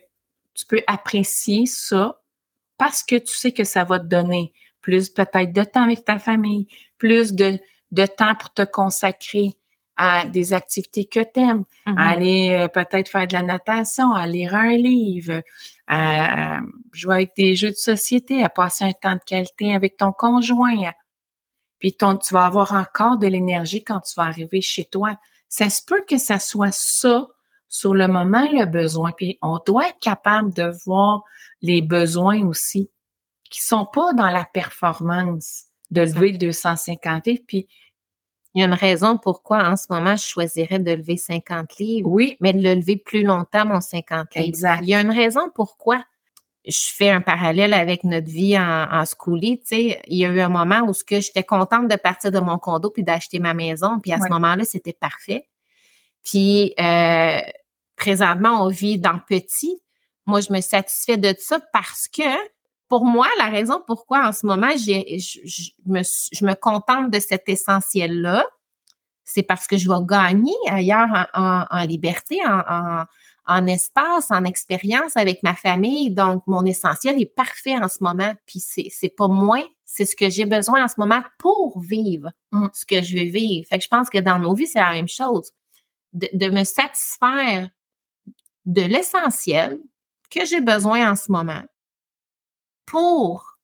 tu 0.55 0.67
peux 0.67 0.83
apprécier 0.87 1.67
ça 1.67 2.21
parce 2.79 3.03
que 3.03 3.17
tu 3.17 3.35
sais 3.37 3.53
que 3.53 3.65
ça 3.65 3.85
va 3.85 3.99
te 3.99 4.07
donner 4.07 4.53
plus 4.81 5.11
peut-être 5.11 5.53
de 5.53 5.65
temps 5.65 5.85
avec 5.85 6.05
ta 6.05 6.19
famille, 6.19 6.69
plus 6.99 7.33
de, 7.33 7.59
de 7.91 8.07
temps 8.07 8.35
pour 8.35 8.53
te 8.53 8.63
consacrer 8.63 9.57
à 9.97 10.27
des 10.27 10.53
activités 10.53 11.07
que 11.07 11.21
tu 11.21 11.41
aimes, 11.41 11.65
à 11.87 11.91
mm-hmm. 11.91 12.13
aller 12.13 12.51
euh, 12.51 12.69
peut-être 12.69 13.09
faire 13.09 13.27
de 13.27 13.33
la 13.33 13.43
natation, 13.43 14.13
à 14.13 14.27
lire 14.27 14.55
un 14.55 14.77
livre, 14.77 15.43
à, 15.87 16.61
jouer 16.93 17.15
avec 17.15 17.33
des 17.37 17.55
jeux 17.55 17.71
de 17.71 17.77
société, 17.77 18.43
à 18.43 18.49
passer 18.49 18.85
un 18.85 18.93
temps 18.93 19.15
de 19.15 19.25
qualité 19.25 19.75
avec 19.75 19.97
ton 19.97 20.13
conjoint. 20.13 20.93
Puis 21.79 21.95
ton, 21.95 22.17
tu 22.17 22.33
vas 22.33 22.47
avoir 22.47 22.73
encore 22.73 23.19
de 23.19 23.27
l'énergie 23.27 23.85
quand 23.85 24.01
tu 24.01 24.15
vas 24.17 24.25
arriver 24.25 24.61
chez 24.61 24.85
toi. 24.85 25.17
Ça 25.49 25.71
se 25.71 25.83
peut 25.85 26.05
que 26.09 26.19
ça 26.19 26.39
soit 26.39 26.73
ça 26.73 27.29
sur 27.69 27.95
le 27.95 28.09
moment, 28.09 28.49
le 28.51 28.65
besoin. 28.65 29.13
Puis 29.13 29.39
on 29.43 29.61
doit 29.65 29.89
être 29.89 30.01
capable 30.01 30.53
de 30.55 30.73
voir 30.85 31.23
les 31.63 31.83
besoins 31.83 32.47
aussi, 32.47 32.91
qui 33.51 33.63
sont 33.63 33.87
pas 33.87 34.13
dans 34.13 34.31
la 34.31 34.45
performance 34.45 35.65
de 35.91 36.01
lever 36.03 36.33
le 36.33 36.39
250 36.39 37.29
puis 37.47 37.69
il 38.57 38.61
y 38.61 38.63
a 38.63 38.67
une 38.67 38.73
raison 38.73 39.19
pourquoi 39.19 39.69
en 39.69 39.77
ce 39.77 39.85
moment 39.91 40.17
je 40.17 40.25
choisirais 40.25 40.79
de 40.79 40.91
lever 40.91 41.19
50 41.19 41.77
livres. 41.79 42.09
Oui. 42.11 42.39
Mais 42.41 42.55
de 42.55 42.63
le 42.63 42.75
lever 42.75 42.97
plus 42.97 43.23
longtemps, 43.23 43.67
mon 43.67 43.83
50 43.83 44.35
livres. 44.35 44.49
Exact. 44.49 44.81
Il 44.83 44.89
y 44.89 44.95
a 44.95 45.01
une 45.03 45.11
raison 45.11 45.51
pourquoi 45.55 46.03
je 46.67 46.89
fais 46.91 47.11
un 47.11 47.21
parallèle 47.21 47.75
avec 47.75 48.03
notre 48.03 48.29
vie 48.29 48.59
en, 48.59 48.89
en 48.91 49.05
schoolie. 49.05 49.61
Tu 49.61 49.67
sais, 49.67 50.03
il 50.07 50.17
y 50.17 50.25
a 50.25 50.31
eu 50.31 50.41
un 50.41 50.49
moment 50.49 50.81
où 50.89 50.95
j'étais 50.95 51.45
contente 51.45 51.87
de 51.89 51.97
partir 51.97 52.33
de 52.33 52.41
mon 52.41 52.57
condo 52.59 52.89
puis 52.89 53.05
d'acheter 53.05 53.41
ma 53.41 53.53
maison. 53.53 54.01
Puis 54.01 54.13
à 54.13 54.19
ce 54.19 54.29
moment-là, 54.31 54.65
c'était 54.65 54.95
parfait. 54.95 55.47
Puis 56.25 56.73
euh, 56.81 57.39
présentement, 57.95 58.65
on 58.65 58.69
vit 58.69 58.99
dans 58.99 59.19
petit. 59.19 59.83
Moi, 60.25 60.41
je 60.41 60.51
me 60.51 60.63
satisfais 60.63 61.19
de 61.19 61.35
ça 61.39 61.61
parce 61.75 62.09
que 62.09 62.23
pour 62.89 63.05
moi, 63.05 63.27
la 63.39 63.47
raison 63.47 63.83
pourquoi 63.87 64.29
en 64.29 64.33
ce 64.33 64.47
moment, 64.47 64.71
je, 64.77 65.71
me, 65.87 66.03
je 66.03 66.45
me 66.45 66.55
contente 66.55 67.11
de 67.11 67.19
cet 67.19 67.49
essentiel-là, 67.49 68.45
c'est 69.25 69.43
parce 69.43 69.67
que 69.67 69.77
je 69.77 69.89
vais 69.89 70.05
gagner 70.07 70.55
ailleurs 70.69 71.29
en, 71.35 71.85
liberté, 71.85 72.39
en, 72.47 73.05
en, 73.47 73.67
espace, 73.67 74.31
en 74.31 74.45
expérience 74.45 75.17
avec 75.17 75.43
ma 75.43 75.55
famille. 75.55 76.11
Donc, 76.11 76.45
mon 76.47 76.65
essentiel 76.65 77.21
est 77.21 77.35
parfait 77.35 77.77
en 77.77 77.89
ce 77.89 77.99
moment. 78.03 78.33
Puis, 78.47 78.61
c'est, 78.61 78.87
c'est 78.91 79.09
pas 79.09 79.27
moins, 79.27 79.65
c'est 79.85 80.05
ce 80.05 80.15
que 80.15 80.31
j'ai 80.31 80.47
besoin 80.47 80.85
en 80.85 80.89
ce 80.89 80.95
moment 80.99 81.23
pour 81.39 81.81
vivre 81.81 82.31
mm. 82.53 82.69
ce 82.73 82.87
que 82.87 83.03
je 83.03 83.17
veux 83.19 83.31
vivre. 83.31 83.67
Fait 83.69 83.79
que 83.79 83.85
je 83.85 83.89
pense 83.89 84.09
que 84.09 84.19
dans 84.19 84.39
nos 84.39 84.55
vies, 84.55 84.69
c'est 84.69 84.79
la 84.79 84.93
même 84.93 85.09
chose. 85.09 85.51
De, 86.13 86.29
de 86.33 86.49
me 86.49 86.63
satisfaire 86.63 87.69
de 88.65 88.83
l'essentiel 88.83 89.81
que 90.31 90.45
j'ai 90.45 90.61
besoin 90.61 91.11
en 91.11 91.17
ce 91.17 91.33
moment 91.33 91.63
pour 92.87 93.59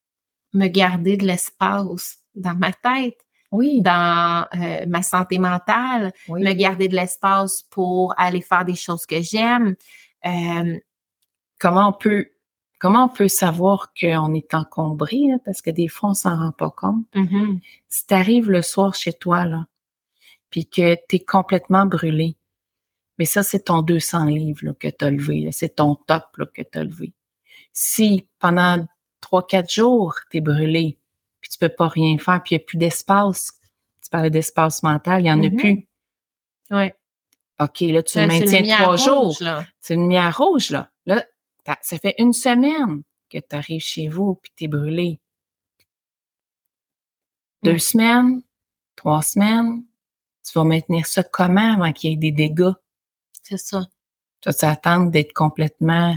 me 0.52 0.66
garder 0.68 1.16
de 1.16 1.24
l'espace 1.26 2.18
dans 2.34 2.54
ma 2.54 2.72
tête, 2.72 3.18
Oui. 3.52 3.80
dans 3.82 4.46
euh, 4.54 4.84
ma 4.86 5.02
santé 5.02 5.38
mentale, 5.38 6.12
oui. 6.28 6.42
me 6.42 6.52
garder 6.52 6.88
de 6.88 6.94
l'espace 6.96 7.62
pour 7.70 8.14
aller 8.18 8.40
faire 8.42 8.64
des 8.64 8.74
choses 8.74 9.06
que 9.06 9.20
j'aime. 9.22 9.76
Euh, 10.26 10.78
Comment 11.58 11.88
on 11.90 11.92
peut 11.92 12.28
comment 12.80 13.04
on 13.04 13.08
peut 13.08 13.28
savoir 13.28 13.92
qu'on 13.98 14.34
est 14.34 14.52
encombré, 14.54 15.20
là, 15.28 15.36
parce 15.44 15.62
que 15.62 15.70
des 15.70 15.86
fois, 15.86 16.10
on 16.10 16.14
s'en 16.14 16.36
rend 16.36 16.50
pas 16.50 16.70
compte. 16.70 17.06
mhm, 17.14 17.60
Si 17.88 18.04
tu 18.08 18.14
arrives 18.14 18.50
le 18.50 18.60
soir 18.62 18.92
chez 18.96 19.12
toi, 19.12 19.44
là, 19.44 19.66
puis 20.50 20.66
que 20.66 20.96
tu 21.08 21.16
es 21.16 21.20
complètement 21.20 21.86
brûlé, 21.86 22.36
mais 23.18 23.24
ça, 23.26 23.44
c'est 23.44 23.66
ton 23.66 23.82
200 23.82 24.24
livres 24.24 24.64
là, 24.66 24.72
que 24.74 24.88
tu 24.88 25.04
as 25.04 25.10
levé. 25.12 25.48
C'est 25.52 25.76
ton 25.76 25.94
top 25.94 26.24
là, 26.38 26.46
que 26.52 26.62
tu 26.62 26.76
as 26.78 26.82
levé. 26.82 27.12
Si 27.72 28.26
pendant 28.40 28.84
3-4 29.22 29.72
jours, 29.72 30.14
tu 30.30 30.36
es 30.38 30.40
brûlé, 30.40 30.98
puis 31.40 31.48
tu 31.50 31.58
peux 31.58 31.68
pas 31.70 31.88
rien 31.88 32.18
faire, 32.18 32.42
puis 32.42 32.54
il 32.54 32.58
n'y 32.58 32.62
a 32.62 32.66
plus 32.66 32.76
d'espace, 32.78 33.52
tu 34.02 34.10
parlais 34.10 34.30
d'espace 34.30 34.82
mental, 34.82 35.20
il 35.20 35.24
n'y 35.24 35.32
en 35.32 35.42
a 35.42 35.48
Mhm. 35.48 35.56
plus. 35.56 35.86
ouais. 36.70 36.94
OK, 37.60 37.80
là, 37.80 38.02
tu 38.02 38.18
le 38.18 38.26
maintiens 38.26 38.62
trois 38.82 38.96
jours. 38.96 39.36
C'est 39.80 39.94
une 39.94 40.02
lumière 40.02 40.36
rouge, 40.36 40.70
là. 40.70 40.90
Là, 41.06 41.24
ça 41.80 41.96
fait 41.98 42.14
une 42.18 42.32
semaine 42.32 43.02
que 43.30 43.38
tu 43.38 43.56
arrives 43.56 43.80
chez 43.80 44.08
vous 44.08 44.34
puis 44.34 44.50
tu 44.56 44.64
es 44.64 44.68
brûlé. 44.68 45.20
Deux 47.62 47.74
Mm. 47.74 47.78
semaines, 47.78 48.42
trois 48.96 49.22
semaines, 49.22 49.84
tu 50.44 50.52
vas 50.58 50.64
maintenir 50.64 51.06
ça 51.06 51.22
comment 51.22 51.74
avant 51.74 51.92
qu'il 51.92 52.10
y 52.10 52.12
ait 52.14 52.16
des 52.16 52.32
dégâts? 52.32 52.72
C'est 53.44 53.58
ça. 53.58 53.86
Tu 54.40 54.48
vas 54.48 54.54
t'attendre 54.54 55.10
d'être 55.12 55.32
complètement 55.32 56.16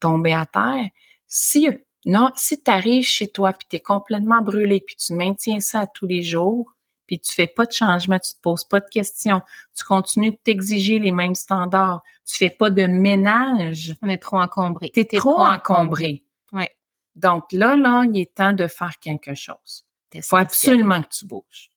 tombé 0.00 0.32
à 0.32 0.46
terre? 0.46 0.88
Si, 1.26 1.68
non, 2.08 2.30
si 2.36 2.62
tu 2.62 2.70
arrives 2.70 3.04
chez 3.04 3.28
toi 3.28 3.52
puis 3.52 3.68
tu 3.68 3.76
es 3.76 3.80
complètement 3.80 4.40
brûlé 4.40 4.80
puis 4.80 4.96
tu 4.96 5.12
maintiens 5.12 5.60
ça 5.60 5.86
tous 5.86 6.06
les 6.06 6.22
jours, 6.22 6.74
puis 7.06 7.20
tu 7.20 7.34
fais 7.34 7.46
pas 7.46 7.66
de 7.66 7.72
changement, 7.72 8.18
tu 8.18 8.32
te 8.32 8.40
poses 8.40 8.64
pas 8.64 8.80
de 8.80 8.88
questions, 8.88 9.42
tu 9.76 9.84
continues 9.84 10.30
de 10.30 10.38
t'exiger 10.42 10.98
les 10.98 11.12
mêmes 11.12 11.34
standards, 11.34 12.02
tu 12.24 12.34
fais 12.34 12.48
pas 12.48 12.70
de 12.70 12.86
ménage, 12.86 13.94
On 14.00 14.08
est 14.08 14.16
trop 14.16 14.40
encombré. 14.40 14.90
tu 14.90 15.00
es 15.00 15.04
trop 15.04 15.38
encombré. 15.38 16.24
Ouais. 16.52 16.74
Donc 17.14 17.52
là, 17.52 17.76
là, 17.76 18.04
il 18.10 18.18
est 18.18 18.34
temps 18.34 18.54
de 18.54 18.66
faire 18.68 18.98
quelque 19.00 19.34
chose. 19.34 19.84
Il 20.14 20.22
faut 20.22 20.36
absolument 20.36 21.02
que 21.02 21.08
tu 21.10 21.26
bouges. 21.26 21.70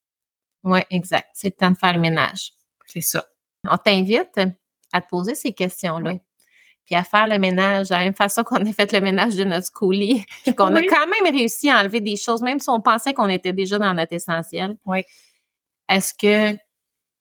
Oui, 0.63 0.79
exact. 0.91 1.27
C'est 1.33 1.49
le 1.49 1.57
temps 1.57 1.71
de 1.71 1.77
faire 1.77 1.93
le 1.93 1.99
ménage. 1.99 2.53
C'est 2.85 3.01
ça. 3.01 3.25
On 3.67 3.75
t'invite 3.75 4.39
à 4.93 5.01
te 5.01 5.09
poser 5.09 5.35
ces 5.35 5.51
questions-là. 5.51 6.11
Oui. 6.11 6.21
Puis 6.85 6.95
à 6.95 7.03
faire 7.03 7.27
le 7.27 7.37
ménage 7.39 7.89
de 7.89 7.93
la 7.93 7.99
même 8.01 8.13
façon 8.13 8.43
qu'on 8.43 8.57
a 8.57 8.73
fait 8.73 8.91
le 8.91 9.01
ménage 9.01 9.35
de 9.35 9.43
notre 9.43 9.71
coulis. 9.71 10.25
Puis 10.43 10.53
qu'on 10.55 10.73
Oui. 10.75 10.87
a 10.87 10.89
quand 10.89 11.07
même 11.07 11.33
réussi 11.35 11.69
à 11.69 11.79
enlever 11.79 12.01
des 12.01 12.17
choses, 12.17 12.41
même 12.41 12.59
si 12.59 12.69
on 12.69 12.81
pensait 12.81 13.13
qu'on 13.13 13.29
était 13.29 13.53
déjà 13.53 13.77
dans 13.79 13.93
notre 13.93 14.13
essentiel. 14.13 14.75
Oui. 14.85 15.03
Est-ce 15.87 16.13
que 16.13 16.57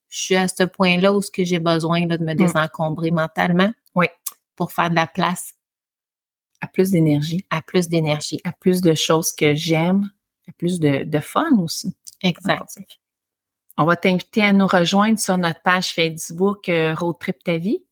je 0.08 0.18
suis 0.18 0.36
à 0.36 0.48
ce 0.48 0.64
point-là 0.64 1.12
où 1.12 1.22
ce 1.22 1.30
que 1.30 1.44
j'ai 1.44 1.58
besoin 1.60 2.06
là, 2.06 2.16
de 2.18 2.24
me 2.24 2.34
désencombrer 2.34 3.10
mentalement? 3.10 3.72
Oui. 3.94 4.06
Pour 4.56 4.72
faire 4.72 4.90
de 4.90 4.94
la 4.96 5.06
place? 5.06 5.54
À 6.60 6.66
plus 6.66 6.90
d'énergie, 6.90 7.44
à 7.50 7.62
plus 7.62 7.88
d'énergie. 7.88 8.40
à 8.44 8.52
plus 8.52 8.80
de 8.82 8.94
choses 8.94 9.32
que 9.32 9.54
j'aime, 9.54 10.10
à 10.48 10.52
plus 10.52 10.78
de, 10.80 11.04
de 11.04 11.18
fun 11.20 11.50
aussi. 11.58 11.94
Exact. 12.22 12.76
On 13.78 13.84
va 13.84 13.96
t'inviter 13.96 14.42
à 14.42 14.52
nous 14.52 14.66
rejoindre 14.66 15.18
sur 15.18 15.38
notre 15.38 15.62
page 15.62 15.94
Facebook 15.94 16.68
euh, 16.68 16.94
Road 16.94 17.16
Trip 17.18 17.42
Ta 17.42 17.56
Vie 17.56 17.82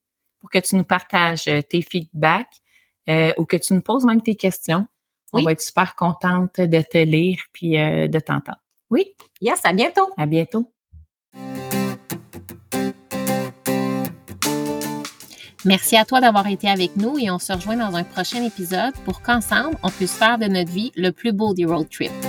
pour 0.40 0.51
que 0.51 0.59
tu 0.59 0.77
nous 0.77 0.85
partages 0.85 1.48
euh, 1.48 1.62
tes 1.62 1.83
feedbacks 1.83 2.57
euh, 3.09 3.33
ou 3.38 3.44
que 3.44 3.57
tu 3.57 3.74
nous 3.74 3.81
poses 3.81 4.05
même 4.05 4.22
tes 4.22 4.35
questions. 4.35 4.87
On 5.33 5.42
va 5.42 5.53
être 5.53 5.61
super 5.61 5.94
contente 5.94 6.59
de 6.59 6.81
te 6.81 6.98
lire 6.98 7.38
puis 7.53 7.79
euh, 7.79 8.09
de 8.09 8.18
t'entendre. 8.18 8.59
Oui, 8.90 9.14
Yes, 9.40 9.61
à 9.64 9.72
bientôt! 9.72 10.11
à 10.16 10.27
bientôt. 10.27 10.72
Merci 15.64 15.96
à 15.96 16.05
toi 16.05 16.20
d'avoir 16.20 16.46
été 16.46 16.68
avec 16.68 16.96
nous 16.96 17.18
et 17.18 17.31
on 17.31 17.38
se 17.38 17.53
rejoint 17.53 17.77
dans 17.77 17.94
un 17.94 18.05
prochain 18.05 18.42
épisode 18.44 18.94
pour 19.05 19.22
qu'ensemble, 19.22 19.77
on 19.83 19.90
puisse 19.90 20.14
faire 20.14 20.38
de 20.38 20.46
notre 20.46 20.70
vie 20.70 20.92
le 20.96 21.11
plus 21.11 21.33
beau 21.33 21.53
des 21.53 21.64
road 21.64 21.88
trips. 21.90 22.27